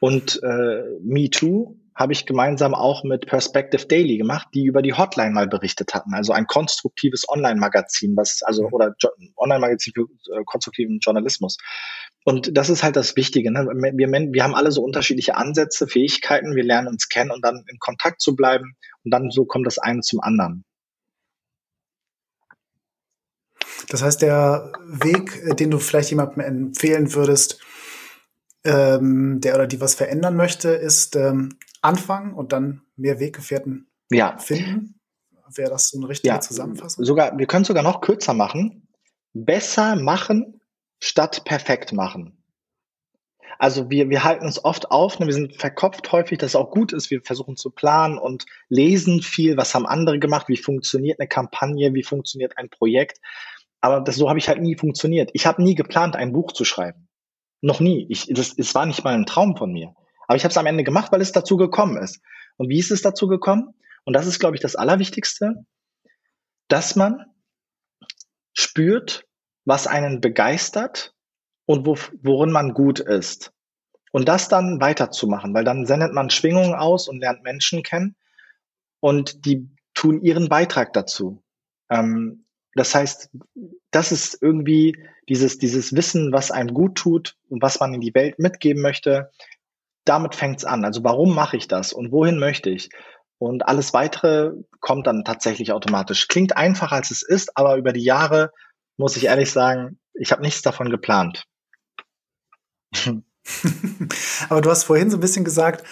Und 0.00 0.42
äh, 0.42 0.82
Me 1.02 1.30
Too 1.30 1.76
habe 1.94 2.14
ich 2.14 2.24
gemeinsam 2.24 2.74
auch 2.74 3.04
mit 3.04 3.26
Perspective 3.26 3.86
Daily 3.86 4.16
gemacht, 4.16 4.48
die 4.54 4.64
über 4.64 4.80
die 4.80 4.94
Hotline 4.94 5.32
mal 5.32 5.46
berichtet 5.46 5.92
hatten. 5.92 6.14
Also 6.14 6.32
ein 6.32 6.46
konstruktives 6.46 7.28
Online-Magazin, 7.28 8.16
was, 8.16 8.42
also, 8.42 8.62
mhm. 8.62 8.72
oder 8.72 8.94
Online-Magazin 9.36 9.92
für 9.94 10.06
äh, 10.34 10.42
konstruktiven 10.46 10.98
Journalismus. 11.00 11.58
Und 12.24 12.56
das 12.56 12.70
ist 12.70 12.82
halt 12.82 12.96
das 12.96 13.16
Wichtige. 13.16 13.52
Ne? 13.52 13.66
Wir, 13.94 14.08
wir 14.08 14.42
haben 14.42 14.54
alle 14.54 14.72
so 14.72 14.82
unterschiedliche 14.82 15.36
Ansätze, 15.36 15.86
Fähigkeiten. 15.86 16.56
Wir 16.56 16.64
lernen 16.64 16.88
uns 16.88 17.08
kennen 17.08 17.30
und 17.30 17.44
dann 17.44 17.64
in 17.68 17.78
Kontakt 17.78 18.22
zu 18.22 18.34
bleiben. 18.34 18.76
Und 19.04 19.12
dann 19.12 19.30
so 19.30 19.44
kommt 19.44 19.66
das 19.66 19.78
eine 19.78 20.00
zum 20.00 20.20
anderen. 20.20 20.64
Das 23.88 24.02
heißt, 24.02 24.22
der 24.22 24.72
Weg, 24.86 25.42
äh, 25.44 25.54
den 25.54 25.70
du 25.70 25.78
vielleicht 25.78 26.10
jemandem 26.10 26.40
empfehlen 26.40 27.12
würdest, 27.12 27.60
ähm, 28.64 29.40
der 29.40 29.54
oder 29.54 29.66
die 29.66 29.80
was 29.80 29.94
verändern 29.94 30.36
möchte, 30.36 30.70
ist 30.70 31.16
ähm, 31.16 31.58
anfangen 31.82 32.34
und 32.34 32.52
dann 32.52 32.82
mehr 32.96 33.20
Weggefährten 33.20 33.90
ja. 34.10 34.36
finden. 34.38 35.00
Wäre 35.54 35.70
das 35.70 35.88
so 35.88 35.98
eine 35.98 36.08
richtige 36.08 36.34
ja, 36.34 36.40
Zusammenfassung? 36.40 37.04
Sogar, 37.04 37.36
wir 37.36 37.46
können 37.46 37.64
sogar 37.64 37.82
noch 37.82 38.00
kürzer 38.00 38.34
machen. 38.34 38.88
Besser 39.32 39.96
machen 39.96 40.60
statt 41.00 41.44
perfekt 41.44 41.92
machen. 41.92 42.36
Also 43.58 43.90
wir, 43.90 44.08
wir 44.08 44.24
halten 44.24 44.46
uns 44.46 44.64
oft 44.64 44.90
auf, 44.90 45.18
ne, 45.18 45.26
wir 45.26 45.34
sind 45.34 45.54
verkopft 45.56 46.10
häufig, 46.12 46.38
dass 46.38 46.52
es 46.52 46.56
auch 46.56 46.70
gut 46.70 46.94
ist. 46.94 47.10
Wir 47.10 47.20
versuchen 47.20 47.56
zu 47.56 47.70
planen 47.70 48.16
und 48.16 48.46
lesen 48.70 49.20
viel, 49.20 49.58
was 49.58 49.74
haben 49.74 49.84
andere 49.84 50.18
gemacht, 50.18 50.48
wie 50.48 50.56
funktioniert 50.56 51.20
eine 51.20 51.28
Kampagne, 51.28 51.92
wie 51.92 52.02
funktioniert 52.02 52.56
ein 52.56 52.70
Projekt. 52.70 53.18
Aber 53.82 54.00
das, 54.00 54.16
so 54.16 54.30
habe 54.30 54.38
ich 54.38 54.48
halt 54.48 54.62
nie 54.62 54.76
funktioniert. 54.76 55.30
Ich 55.34 55.46
habe 55.46 55.62
nie 55.62 55.74
geplant, 55.74 56.16
ein 56.16 56.32
Buch 56.32 56.52
zu 56.52 56.64
schreiben. 56.64 57.09
Noch 57.60 57.80
nie. 57.80 58.06
Ich, 58.08 58.26
das, 58.30 58.54
es 58.56 58.74
war 58.74 58.86
nicht 58.86 59.04
mal 59.04 59.14
ein 59.14 59.26
Traum 59.26 59.56
von 59.56 59.72
mir. 59.72 59.94
Aber 60.26 60.36
ich 60.36 60.44
habe 60.44 60.50
es 60.50 60.56
am 60.56 60.66
Ende 60.66 60.84
gemacht, 60.84 61.12
weil 61.12 61.20
es 61.20 61.32
dazu 61.32 61.56
gekommen 61.56 61.96
ist. 61.96 62.20
Und 62.56 62.68
wie 62.68 62.78
ist 62.78 62.90
es 62.90 63.02
dazu 63.02 63.26
gekommen? 63.26 63.74
Und 64.04 64.14
das 64.14 64.26
ist, 64.26 64.38
glaube 64.38 64.56
ich, 64.56 64.62
das 64.62 64.76
Allerwichtigste, 64.76 65.64
dass 66.68 66.96
man 66.96 67.24
spürt, 68.54 69.26
was 69.64 69.86
einen 69.86 70.20
begeistert 70.20 71.14
und 71.66 71.86
wo, 71.86 71.96
worin 72.22 72.52
man 72.52 72.74
gut 72.74 73.00
ist. 73.00 73.52
Und 74.12 74.28
das 74.28 74.48
dann 74.48 74.80
weiterzumachen, 74.80 75.54
weil 75.54 75.64
dann 75.64 75.86
sendet 75.86 76.12
man 76.12 76.30
Schwingungen 76.30 76.74
aus 76.74 77.08
und 77.08 77.20
lernt 77.20 77.42
Menschen 77.42 77.82
kennen 77.82 78.16
und 78.98 79.44
die 79.46 79.68
tun 79.94 80.22
ihren 80.22 80.48
Beitrag 80.48 80.92
dazu. 80.92 81.42
Ähm, 81.90 82.46
das 82.74 82.94
heißt, 82.94 83.30
das 83.90 84.12
ist 84.12 84.42
irgendwie 84.42 84.96
dieses, 85.30 85.56
dieses 85.58 85.94
Wissen, 85.94 86.32
was 86.32 86.50
einem 86.50 86.74
gut 86.74 86.96
tut 86.96 87.36
und 87.48 87.62
was 87.62 87.78
man 87.78 87.94
in 87.94 88.00
die 88.00 88.14
Welt 88.14 88.40
mitgeben 88.40 88.82
möchte. 88.82 89.30
Damit 90.04 90.34
fängt's 90.34 90.64
an. 90.64 90.84
Also 90.84 91.04
warum 91.04 91.34
mache 91.34 91.56
ich 91.56 91.68
das 91.68 91.92
und 91.92 92.10
wohin 92.10 92.38
möchte 92.38 92.68
ich? 92.68 92.90
Und 93.38 93.66
alles 93.66 93.94
weitere 93.94 94.52
kommt 94.80 95.06
dann 95.06 95.24
tatsächlich 95.24 95.72
automatisch. 95.72 96.26
Klingt 96.26 96.56
einfacher 96.56 96.96
als 96.96 97.12
es 97.12 97.22
ist, 97.22 97.56
aber 97.56 97.76
über 97.76 97.92
die 97.92 98.02
Jahre 98.02 98.52
muss 98.96 99.16
ich 99.16 99.26
ehrlich 99.26 99.52
sagen, 99.52 100.00
ich 100.14 100.32
habe 100.32 100.42
nichts 100.42 100.62
davon 100.62 100.90
geplant. 100.90 101.44
aber 104.48 104.60
du 104.60 104.68
hast 104.68 104.82
vorhin 104.82 105.10
so 105.10 105.16
ein 105.16 105.20
bisschen 105.20 105.44
gesagt, 105.44 105.86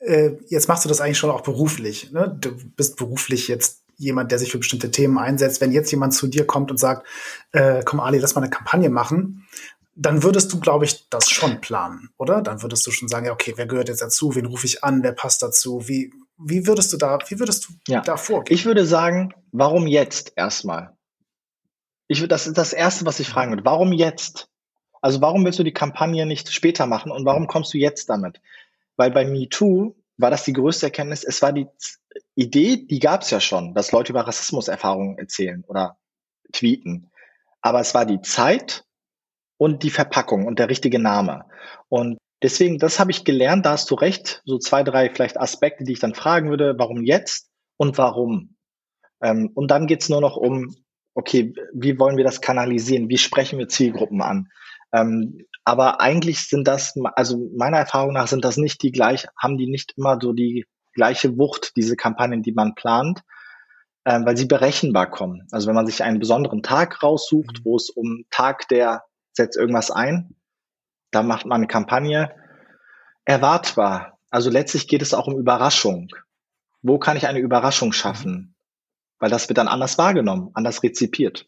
äh, 0.00 0.32
jetzt 0.48 0.66
machst 0.66 0.84
du 0.84 0.88
das 0.88 1.00
eigentlich 1.00 1.18
schon 1.18 1.30
auch 1.30 1.42
beruflich. 1.42 2.10
Ne? 2.10 2.36
Du 2.40 2.56
bist 2.74 2.96
beruflich 2.96 3.46
jetzt 3.46 3.81
jemand, 4.02 4.30
der 4.30 4.38
sich 4.38 4.50
für 4.50 4.58
bestimmte 4.58 4.90
Themen 4.90 5.18
einsetzt. 5.18 5.60
Wenn 5.60 5.72
jetzt 5.72 5.90
jemand 5.90 6.14
zu 6.14 6.26
dir 6.26 6.46
kommt 6.46 6.70
und 6.70 6.76
sagt, 6.76 7.06
äh, 7.52 7.82
komm 7.84 8.00
Ali, 8.00 8.18
lass 8.18 8.34
mal 8.34 8.42
eine 8.42 8.50
Kampagne 8.50 8.90
machen, 8.90 9.46
dann 9.94 10.22
würdest 10.22 10.52
du, 10.52 10.60
glaube 10.60 10.84
ich, 10.84 11.08
das 11.10 11.28
schon 11.30 11.60
planen, 11.60 12.10
oder? 12.16 12.40
Dann 12.40 12.62
würdest 12.62 12.86
du 12.86 12.90
schon 12.90 13.08
sagen, 13.08 13.26
ja, 13.26 13.32
okay, 13.32 13.52
wer 13.56 13.66
gehört 13.66 13.88
jetzt 13.88 14.00
dazu? 14.00 14.34
Wen 14.34 14.46
rufe 14.46 14.66
ich 14.66 14.82
an? 14.82 15.02
Wer 15.02 15.12
passt 15.12 15.42
dazu? 15.42 15.86
Wie, 15.86 16.12
wie 16.38 16.66
würdest 16.66 16.92
du 16.92 16.96
da, 16.96 17.18
wie 17.28 17.38
würdest 17.38 17.68
du 17.68 17.72
ja. 17.88 18.00
da 18.00 18.16
vorgehen? 18.16 18.54
Ich 18.54 18.64
würde 18.64 18.86
sagen, 18.86 19.34
warum 19.52 19.86
jetzt 19.86 20.32
erstmal? 20.36 20.96
Ich 22.08 22.20
würde, 22.20 22.28
das 22.28 22.46
ist 22.46 22.56
das 22.58 22.72
erste, 22.72 23.04
was 23.04 23.20
ich 23.20 23.28
fragen 23.28 23.52
würde. 23.52 23.64
Warum 23.64 23.92
jetzt? 23.92 24.48
Also 25.02 25.20
warum 25.20 25.44
willst 25.44 25.58
du 25.58 25.64
die 25.64 25.72
Kampagne 25.72 26.24
nicht 26.26 26.52
später 26.52 26.86
machen 26.86 27.12
und 27.12 27.24
warum 27.24 27.46
kommst 27.46 27.74
du 27.74 27.78
jetzt 27.78 28.08
damit? 28.08 28.40
Weil 28.96 29.10
bei 29.10 29.24
MeToo 29.24 29.94
war 30.16 30.30
das 30.30 30.44
die 30.44 30.52
größte 30.52 30.86
Erkenntnis. 30.86 31.24
Es 31.24 31.42
war 31.42 31.52
die 31.52 31.66
Idee, 32.34 32.86
die 32.86 32.98
gab 32.98 33.22
es 33.22 33.30
ja 33.30 33.40
schon, 33.40 33.74
dass 33.74 33.92
Leute 33.92 34.12
über 34.12 34.26
Rassismuserfahrungen 34.26 35.18
erzählen 35.18 35.64
oder 35.66 35.98
tweeten. 36.52 37.10
Aber 37.60 37.80
es 37.80 37.94
war 37.94 38.06
die 38.06 38.20
Zeit 38.20 38.84
und 39.56 39.82
die 39.82 39.90
Verpackung 39.90 40.46
und 40.46 40.58
der 40.58 40.68
richtige 40.68 40.98
Name. 40.98 41.44
Und 41.88 42.18
deswegen, 42.42 42.78
das 42.78 42.98
habe 42.98 43.10
ich 43.10 43.24
gelernt, 43.24 43.64
da 43.64 43.72
hast 43.72 43.90
du 43.90 43.94
recht, 43.94 44.42
so 44.44 44.58
zwei, 44.58 44.82
drei 44.82 45.10
vielleicht 45.10 45.40
Aspekte, 45.40 45.84
die 45.84 45.92
ich 45.92 46.00
dann 46.00 46.14
fragen 46.14 46.50
würde, 46.50 46.74
warum 46.78 47.02
jetzt 47.02 47.48
und 47.76 47.98
warum. 47.98 48.56
Ähm, 49.22 49.50
und 49.54 49.70
dann 49.70 49.86
geht's 49.86 50.08
nur 50.08 50.20
noch 50.20 50.36
um, 50.36 50.74
okay, 51.14 51.54
wie 51.72 51.98
wollen 51.98 52.16
wir 52.16 52.24
das 52.24 52.40
kanalisieren? 52.40 53.08
Wie 53.08 53.18
sprechen 53.18 53.58
wir 53.58 53.68
Zielgruppen 53.68 54.20
an? 54.20 54.48
Ähm, 54.92 55.46
aber 55.64 56.00
eigentlich 56.00 56.48
sind 56.48 56.66
das, 56.66 56.94
also 57.14 57.50
meiner 57.56 57.78
Erfahrung 57.78 58.12
nach 58.12 58.26
sind 58.26 58.44
das 58.44 58.56
nicht 58.56 58.82
die 58.82 58.92
gleich, 58.92 59.26
haben 59.40 59.58
die 59.58 59.68
nicht 59.68 59.94
immer 59.96 60.18
so 60.20 60.32
die 60.32 60.66
gleiche 60.92 61.38
Wucht, 61.38 61.76
diese 61.76 61.96
Kampagnen, 61.96 62.42
die 62.42 62.52
man 62.52 62.74
plant, 62.74 63.22
ähm, 64.04 64.26
weil 64.26 64.36
sie 64.36 64.46
berechenbar 64.46 65.10
kommen. 65.10 65.46
Also 65.52 65.68
wenn 65.68 65.74
man 65.74 65.86
sich 65.86 66.02
einen 66.02 66.18
besonderen 66.18 66.62
Tag 66.62 67.02
raussucht, 67.02 67.60
mhm. 67.60 67.64
wo 67.64 67.76
es 67.76 67.90
um 67.90 68.24
Tag 68.30 68.68
der 68.68 69.04
setzt 69.32 69.56
irgendwas 69.56 69.90
ein, 69.90 70.34
da 71.10 71.22
macht 71.22 71.46
man 71.46 71.56
eine 71.56 71.68
Kampagne 71.68 72.34
erwartbar. 73.24 74.18
Also 74.30 74.50
letztlich 74.50 74.88
geht 74.88 75.02
es 75.02 75.14
auch 75.14 75.26
um 75.26 75.38
Überraschung. 75.38 76.08
Wo 76.82 76.98
kann 76.98 77.16
ich 77.16 77.26
eine 77.26 77.38
Überraschung 77.38 77.92
schaffen? 77.92 78.56
Weil 79.18 79.30
das 79.30 79.48
wird 79.48 79.58
dann 79.58 79.68
anders 79.68 79.98
wahrgenommen, 79.98 80.50
anders 80.54 80.82
rezipiert. 80.82 81.46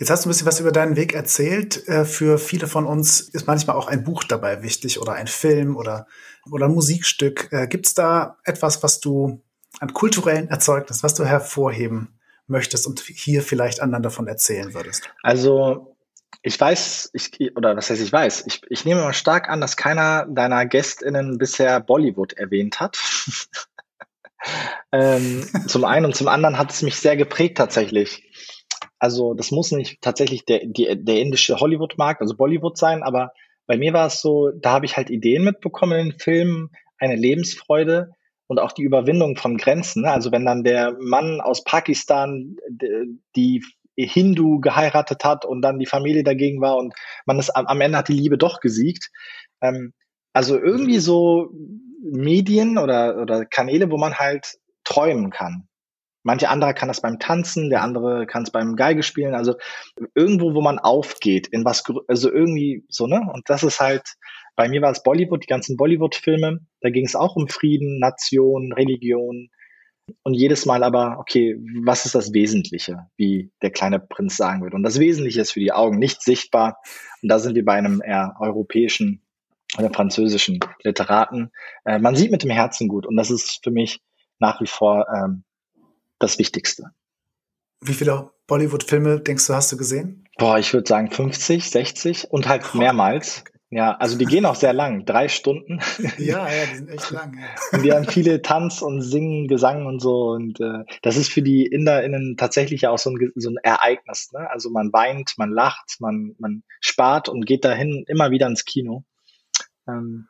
Jetzt 0.00 0.08
hast 0.08 0.24
du 0.24 0.28
ein 0.28 0.32
bisschen 0.32 0.46
was 0.46 0.60
über 0.60 0.72
deinen 0.72 0.96
Weg 0.96 1.12
erzählt. 1.12 1.86
Äh, 1.86 2.06
für 2.06 2.38
viele 2.38 2.66
von 2.66 2.86
uns 2.86 3.20
ist 3.20 3.46
manchmal 3.46 3.76
auch 3.76 3.86
ein 3.86 4.02
Buch 4.02 4.24
dabei 4.24 4.62
wichtig 4.62 4.98
oder 4.98 5.12
ein 5.12 5.26
Film 5.26 5.76
oder, 5.76 6.06
oder 6.50 6.66
ein 6.66 6.72
Musikstück. 6.72 7.52
Äh, 7.52 7.68
Gibt 7.68 7.86
es 7.86 7.92
da 7.92 8.38
etwas, 8.44 8.82
was 8.82 9.00
du 9.00 9.42
an 9.78 9.92
kulturellen 9.92 10.48
Erzeugnis, 10.48 11.02
was 11.02 11.12
du 11.12 11.26
hervorheben 11.26 12.18
möchtest 12.46 12.86
und 12.86 13.00
hier 13.00 13.42
vielleicht 13.42 13.80
anderen 13.80 14.02
davon 14.02 14.26
erzählen 14.26 14.72
würdest? 14.72 15.10
Also 15.22 15.94
ich 16.40 16.58
weiß, 16.58 17.10
ich, 17.12 17.54
oder 17.54 17.76
was 17.76 17.90
heißt 17.90 18.00
ich 18.00 18.10
weiß, 18.10 18.44
ich, 18.46 18.62
ich 18.70 18.86
nehme 18.86 19.02
mal 19.02 19.12
stark 19.12 19.50
an, 19.50 19.60
dass 19.60 19.76
keiner 19.76 20.24
deiner 20.24 20.64
GästInnen 20.64 21.36
bisher 21.36 21.78
Bollywood 21.78 22.32
erwähnt 22.32 22.80
hat. 22.80 22.96
ähm, 24.92 25.46
zum 25.66 25.84
einen 25.84 26.06
und 26.06 26.16
zum 26.16 26.28
anderen 26.28 26.56
hat 26.56 26.72
es 26.72 26.80
mich 26.80 26.96
sehr 26.96 27.18
geprägt 27.18 27.58
tatsächlich 27.58 28.26
also 29.00 29.34
das 29.34 29.50
muss 29.50 29.72
nicht 29.72 30.00
tatsächlich 30.02 30.44
der, 30.44 30.60
die, 30.64 30.86
der 31.02 31.20
indische 31.20 31.58
Hollywood-Markt, 31.58 32.20
also 32.20 32.36
Bollywood 32.36 32.76
sein, 32.78 33.02
aber 33.02 33.32
bei 33.66 33.76
mir 33.76 33.92
war 33.92 34.06
es 34.06 34.20
so, 34.20 34.50
da 34.50 34.72
habe 34.72 34.86
ich 34.86 34.96
halt 34.96 35.10
Ideen 35.10 35.42
mitbekommen 35.42 35.98
in 35.98 36.08
den 36.10 36.18
Filmen, 36.18 36.70
eine 36.98 37.16
Lebensfreude 37.16 38.10
und 38.46 38.58
auch 38.58 38.72
die 38.72 38.82
Überwindung 38.82 39.36
von 39.36 39.56
Grenzen. 39.56 40.02
Ne? 40.02 40.10
Also 40.10 40.32
wenn 40.32 40.44
dann 40.44 40.64
der 40.64 40.96
Mann 41.00 41.40
aus 41.40 41.64
Pakistan 41.64 42.56
die 43.36 43.64
Hindu 43.96 44.60
geheiratet 44.60 45.24
hat 45.24 45.44
und 45.44 45.62
dann 45.62 45.78
die 45.78 45.86
Familie 45.86 46.24
dagegen 46.24 46.60
war 46.60 46.76
und 46.76 46.94
man 47.26 47.38
ist 47.38 47.50
am 47.50 47.80
Ende 47.80 47.98
hat 47.98 48.08
die 48.08 48.14
Liebe 48.14 48.38
doch 48.38 48.60
gesiegt. 48.60 49.10
Ähm, 49.60 49.92
also 50.32 50.58
irgendwie 50.58 50.98
so 50.98 51.50
Medien 52.02 52.76
oder, 52.76 53.22
oder 53.22 53.44
Kanäle, 53.46 53.90
wo 53.90 53.96
man 53.96 54.14
halt 54.14 54.58
träumen 54.84 55.30
kann. 55.30 55.68
Manche 56.22 56.48
andere 56.48 56.74
kann 56.74 56.88
das 56.88 57.00
beim 57.00 57.18
Tanzen, 57.18 57.70
der 57.70 57.82
andere 57.82 58.26
kann 58.26 58.42
es 58.42 58.50
beim 58.50 58.76
Geige 58.76 59.02
spielen. 59.02 59.34
Also 59.34 59.54
irgendwo, 60.14 60.54
wo 60.54 60.60
man 60.60 60.78
aufgeht, 60.78 61.48
in 61.48 61.64
was, 61.64 61.82
also 62.08 62.30
irgendwie 62.30 62.84
so, 62.88 63.06
ne? 63.06 63.22
Und 63.32 63.48
das 63.48 63.62
ist 63.62 63.80
halt, 63.80 64.02
bei 64.56 64.68
mir 64.68 64.82
war 64.82 64.90
es 64.90 65.02
Bollywood, 65.02 65.42
die 65.42 65.48
ganzen 65.48 65.76
Bollywood-Filme. 65.76 66.60
Da 66.80 66.90
ging 66.90 67.06
es 67.06 67.16
auch 67.16 67.36
um 67.36 67.48
Frieden, 67.48 67.98
Nation, 67.98 68.72
Religion. 68.72 69.48
Und 70.22 70.34
jedes 70.34 70.66
Mal 70.66 70.82
aber, 70.82 71.18
okay, 71.18 71.56
was 71.84 72.04
ist 72.04 72.14
das 72.14 72.34
Wesentliche, 72.34 73.06
wie 73.16 73.52
der 73.62 73.70
kleine 73.70 74.00
Prinz 74.00 74.36
sagen 74.36 74.62
würde. 74.62 74.76
Und 74.76 74.82
das 74.82 74.98
Wesentliche 74.98 75.40
ist 75.40 75.52
für 75.52 75.60
die 75.60 75.72
Augen 75.72 75.98
nicht 75.98 76.20
sichtbar. 76.20 76.78
Und 77.22 77.28
da 77.28 77.38
sind 77.38 77.54
wir 77.54 77.64
bei 77.64 77.74
einem 77.74 78.02
eher 78.04 78.34
europäischen 78.40 79.22
oder 79.78 79.90
französischen 79.90 80.60
Literaten. 80.82 81.52
Äh, 81.84 81.98
man 81.98 82.16
sieht 82.16 82.32
mit 82.32 82.42
dem 82.42 82.50
Herzen 82.50 82.88
gut. 82.88 83.06
Und 83.06 83.16
das 83.16 83.30
ist 83.30 83.60
für 83.62 83.70
mich 83.70 84.00
nach 84.40 84.60
wie 84.60 84.66
vor 84.66 85.06
ähm, 85.14 85.44
das 86.20 86.38
Wichtigste. 86.38 86.92
Wie 87.80 87.94
viele 87.94 88.30
Bollywood-Filme 88.46 89.20
denkst 89.20 89.46
du, 89.46 89.54
hast 89.54 89.72
du 89.72 89.76
gesehen? 89.76 90.28
Boah, 90.38 90.58
ich 90.58 90.72
würde 90.72 90.86
sagen 90.86 91.10
50, 91.10 91.70
60 91.70 92.30
und 92.30 92.48
halt 92.48 92.74
mehrmals. 92.74 93.42
Ja, 93.72 93.96
also 93.98 94.18
die 94.18 94.24
gehen 94.24 94.46
auch 94.46 94.56
sehr 94.56 94.72
lang, 94.72 95.04
drei 95.04 95.28
Stunden. 95.28 95.80
Ja, 96.18 96.48
ja, 96.50 96.66
die 96.66 96.76
sind 96.76 96.90
echt 96.90 97.10
lang. 97.12 97.38
Ja. 97.38 97.46
Und 97.72 97.84
die 97.84 97.92
haben 97.92 98.04
viele 98.04 98.42
Tanz 98.42 98.82
und 98.82 99.00
Singen, 99.00 99.46
Gesang 99.46 99.86
und 99.86 100.00
so. 100.00 100.30
Und 100.30 100.60
äh, 100.60 100.84
das 101.02 101.16
ist 101.16 101.30
für 101.30 101.42
die 101.42 101.66
InderInnen 101.66 102.36
tatsächlich 102.36 102.82
ja 102.82 102.90
auch 102.90 102.98
so 102.98 103.10
ein, 103.10 103.32
so 103.36 103.48
ein 103.48 103.56
Ereignis. 103.62 104.30
Ne? 104.32 104.50
Also 104.50 104.70
man 104.70 104.92
weint, 104.92 105.34
man 105.36 105.50
lacht, 105.50 105.96
man, 106.00 106.34
man 106.38 106.64
spart 106.80 107.28
und 107.28 107.46
geht 107.46 107.64
dahin 107.64 108.04
immer 108.08 108.32
wieder 108.32 108.48
ins 108.48 108.64
Kino. 108.64 109.04
Ähm, 109.88 110.26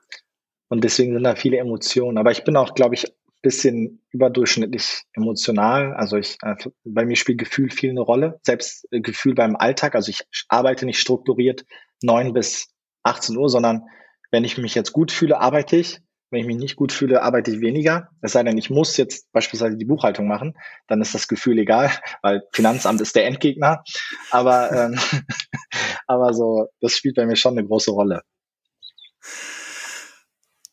und 0.68 0.85
deswegen 0.85 1.14
sind 1.14 1.24
da 1.24 1.35
viele 1.35 1.57
Emotionen. 1.57 2.18
Aber 2.18 2.31
ich 2.31 2.44
bin 2.44 2.57
auch, 2.57 2.74
glaube 2.74 2.94
ich, 2.94 3.07
bisschen 3.42 4.03
überdurchschnittlich 4.11 5.03
emotional. 5.12 5.94
Also 5.94 6.16
ich, 6.16 6.37
äh, 6.42 6.55
bei 6.85 7.05
mir 7.05 7.16
spielt 7.16 7.38
Gefühl 7.38 7.70
viel 7.70 7.90
eine 7.90 8.00
Rolle. 8.00 8.38
Selbst 8.42 8.87
äh, 8.90 9.00
Gefühl 9.00 9.35
beim 9.35 9.57
Alltag. 9.57 9.94
Also 9.94 10.11
ich 10.11 10.22
arbeite 10.48 10.87
nicht 10.87 11.00
strukturiert 11.00 11.64
neun 12.03 12.33
bis 12.33 12.68
18 13.03 13.37
Uhr, 13.37 13.48
sondern 13.48 13.85
wenn 14.31 14.44
ich 14.44 14.59
mich 14.59 14.74
jetzt 14.74 14.92
gut 14.92 15.12
fühle, 15.12 15.40
arbeite 15.40 15.76
ich. 15.76 16.00
Wenn 16.31 16.42
ich 16.42 16.46
mich 16.46 16.59
nicht 16.59 16.76
gut 16.76 16.92
fühle, 16.92 17.22
arbeite 17.22 17.50
ich 17.50 17.61
weniger. 17.61 18.11
Es 18.20 18.33
sei 18.33 18.44
denn, 18.44 18.57
ich 18.57 18.70
muss 18.70 18.96
jetzt 18.96 19.33
beispielsweise 19.33 19.76
die 19.76 19.85
Buchhaltung 19.85 20.29
machen, 20.29 20.57
dann 20.87 21.00
ist 21.00 21.12
das 21.12 21.26
Gefühl 21.26 21.59
egal, 21.59 21.90
weil 22.22 22.42
Finanzamt 22.53 23.00
ist 23.00 23.16
der 23.16 23.26
Endgegner. 23.26 23.83
Aber, 24.31 24.70
ähm, 24.70 25.00
aber 26.07 26.33
so, 26.33 26.68
das 26.81 26.92
spielt 26.92 27.16
bei 27.16 27.26
mir 27.26 27.35
schon 27.35 27.59
eine 27.59 27.66
große 27.66 27.90
Rolle. 27.90 28.22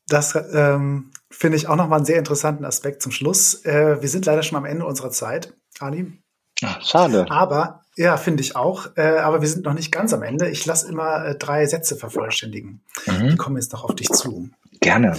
Das 0.07 0.35
ähm, 0.53 1.11
finde 1.29 1.57
ich 1.57 1.67
auch 1.67 1.75
nochmal 1.75 1.97
einen 1.97 2.05
sehr 2.05 2.17
interessanten 2.17 2.65
Aspekt 2.65 3.01
zum 3.01 3.11
Schluss. 3.11 3.65
Äh, 3.65 4.01
wir 4.01 4.09
sind 4.09 4.25
leider 4.25 4.43
schon 4.43 4.57
am 4.57 4.65
Ende 4.65 4.85
unserer 4.85 5.11
Zeit, 5.11 5.53
Ali. 5.79 6.11
Ach, 6.63 6.81
schade. 6.81 7.29
Aber, 7.29 7.83
ja, 7.95 8.17
finde 8.17 8.41
ich 8.41 8.55
auch. 8.55 8.95
Äh, 8.95 9.19
aber 9.19 9.41
wir 9.41 9.47
sind 9.47 9.65
noch 9.65 9.73
nicht 9.73 9.91
ganz 9.91 10.13
am 10.13 10.23
Ende. 10.23 10.49
Ich 10.49 10.65
lasse 10.65 10.89
immer 10.89 11.25
äh, 11.25 11.35
drei 11.35 11.65
Sätze 11.67 11.95
vervollständigen. 11.95 12.81
Mhm. 13.05 13.29
Die 13.29 13.35
kommen 13.35 13.57
jetzt 13.57 13.73
noch 13.73 13.83
auf 13.83 13.95
dich 13.95 14.09
zu. 14.09 14.49
Gerne. 14.79 15.15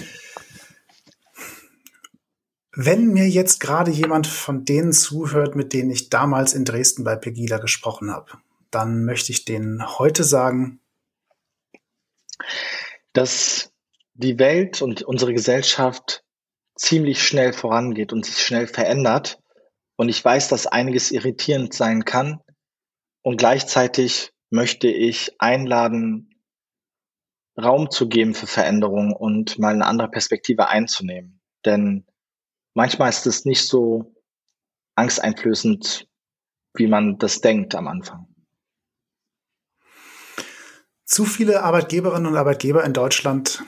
Wenn 2.75 3.09
mir 3.09 3.29
jetzt 3.29 3.59
gerade 3.61 3.91
jemand 3.91 4.27
von 4.27 4.65
denen 4.65 4.93
zuhört, 4.93 5.57
mit 5.57 5.73
denen 5.73 5.91
ich 5.91 6.11
damals 6.11 6.55
in 6.55 6.65
Dresden 6.65 7.03
bei 7.03 7.17
Pegida 7.17 7.59
gesprochen 7.59 8.13
habe, 8.13 8.33
dann 8.71 9.05
möchte 9.05 9.33
ich 9.33 9.45
denen 9.45 9.99
heute 9.99 10.23
sagen, 10.23 10.81
dass 13.13 13.73
die 14.19 14.39
Welt 14.39 14.83
und 14.83 15.03
unsere 15.03 15.33
Gesellschaft 15.33 16.25
ziemlich 16.75 17.23
schnell 17.23 17.53
vorangeht 17.53 18.13
und 18.13 18.27
sich 18.27 18.45
schnell 18.45 18.67
verändert. 18.67 19.41
Und 19.97 20.09
ich 20.09 20.25
weiß, 20.25 20.49
dass 20.49 20.67
einiges 20.67 21.13
irritierend 21.13 21.73
sein 21.73 22.05
kann. 22.05 22.41
Und 23.23 23.37
gleichzeitig 23.37 24.33
möchte 24.51 24.89
ich 24.89 25.41
einladen, 25.41 26.43
Raum 27.61 27.91
zu 27.91 28.09
geben 28.09 28.35
für 28.35 28.47
Veränderung 28.47 29.13
und 29.13 29.59
mal 29.59 29.75
eine 29.75 29.87
andere 29.87 30.09
Perspektive 30.09 30.69
einzunehmen. 30.69 31.41
Denn 31.65 32.07
manchmal 32.75 33.11
ist 33.11 33.27
es 33.27 33.45
nicht 33.45 33.67
so 33.67 34.15
angsteinflößend, 34.95 36.09
wie 36.75 36.87
man 36.87 37.19
das 37.19 37.41
denkt 37.41 37.75
am 37.75 37.89
Anfang. 37.89 38.27
Zu 41.05 41.25
viele 41.25 41.63
Arbeitgeberinnen 41.63 42.27
und 42.27 42.37
Arbeitgeber 42.37 42.85
in 42.85 42.93
Deutschland 42.93 43.65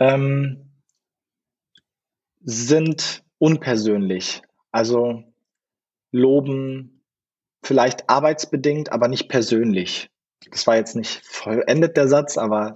ähm, 0.00 0.72
sind 2.40 3.22
unpersönlich. 3.38 4.42
Also 4.72 5.22
loben 6.10 7.04
vielleicht 7.62 8.08
arbeitsbedingt, 8.08 8.90
aber 8.90 9.08
nicht 9.08 9.28
persönlich. 9.28 10.10
Das 10.50 10.66
war 10.66 10.76
jetzt 10.76 10.96
nicht 10.96 11.24
vollendet 11.26 11.96
der 11.96 12.08
Satz, 12.08 12.38
aber 12.38 12.74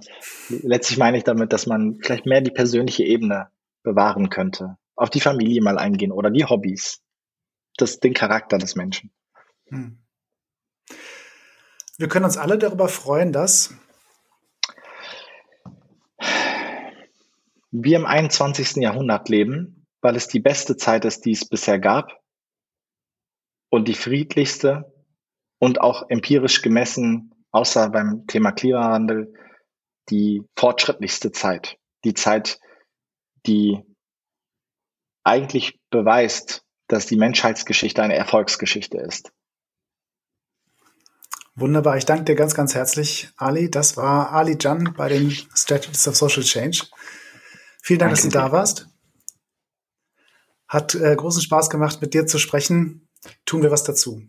letztlich 0.49 0.99
meine 0.99 1.17
ich 1.17 1.23
damit, 1.23 1.51
dass 1.51 1.65
man 1.65 1.97
vielleicht 2.01 2.27
mehr 2.27 2.41
die 2.41 2.51
persönliche 2.51 3.03
Ebene 3.03 3.49
bewahren 3.81 4.29
könnte. 4.29 4.77
Auf 4.95 5.09
die 5.09 5.19
Familie 5.19 5.61
mal 5.61 5.77
eingehen 5.77 6.11
oder 6.11 6.29
die 6.29 6.45
Hobbys. 6.45 7.01
Das, 7.77 7.99
den 7.99 8.13
Charakter 8.13 8.57
des 8.57 8.75
Menschen. 8.75 9.11
Hm. 9.67 9.97
Wir 11.97 12.07
können 12.07 12.25
uns 12.25 12.37
alle 12.37 12.57
darüber 12.57 12.87
freuen, 12.87 13.33
dass 13.33 13.73
wir 17.83 17.97
im 17.97 18.05
21. 18.05 18.77
Jahrhundert 18.77 19.29
leben, 19.29 19.85
weil 20.01 20.15
es 20.15 20.27
die 20.27 20.39
beste 20.39 20.77
Zeit 20.77 21.05
ist, 21.05 21.25
die 21.25 21.31
es 21.31 21.47
bisher 21.47 21.79
gab 21.79 22.21
und 23.69 23.87
die 23.87 23.93
friedlichste 23.93 24.93
und 25.59 25.81
auch 25.81 26.09
empirisch 26.09 26.61
gemessen, 26.61 27.33
außer 27.51 27.89
beim 27.89 28.27
Thema 28.27 28.51
Klimawandel, 28.51 29.33
die 30.09 30.43
fortschrittlichste 30.55 31.31
Zeit. 31.31 31.77
Die 32.03 32.13
Zeit, 32.13 32.59
die 33.45 33.81
eigentlich 35.23 35.79
beweist, 35.89 36.63
dass 36.87 37.07
die 37.07 37.17
Menschheitsgeschichte 37.17 38.03
eine 38.03 38.15
Erfolgsgeschichte 38.15 38.97
ist. 38.97 39.31
Wunderbar, 41.55 41.97
ich 41.97 42.05
danke 42.05 42.25
dir 42.25 42.35
ganz, 42.35 42.53
ganz 42.53 42.75
herzlich, 42.75 43.29
Ali. 43.37 43.71
Das 43.71 43.97
war 43.97 44.33
Ali 44.33 44.57
Jan 44.59 44.93
bei 44.95 45.07
den 45.07 45.31
Strategies 45.31 46.07
of 46.07 46.15
Social 46.15 46.43
Change. 46.43 46.85
Vielen 47.85 47.99
Dank, 47.99 48.13
Danke. 48.13 48.23
dass 48.23 48.33
du 48.33 48.39
da 48.39 48.51
warst. 48.51 48.87
Hat 50.67 50.95
äh, 50.95 51.15
großen 51.15 51.43
Spaß 51.43 51.69
gemacht, 51.69 52.01
mit 52.01 52.15
dir 52.15 52.25
zu 52.25 52.39
sprechen. 52.39 53.07
Tun 53.45 53.61
wir 53.61 53.69
was 53.69 53.83
dazu. 53.83 54.23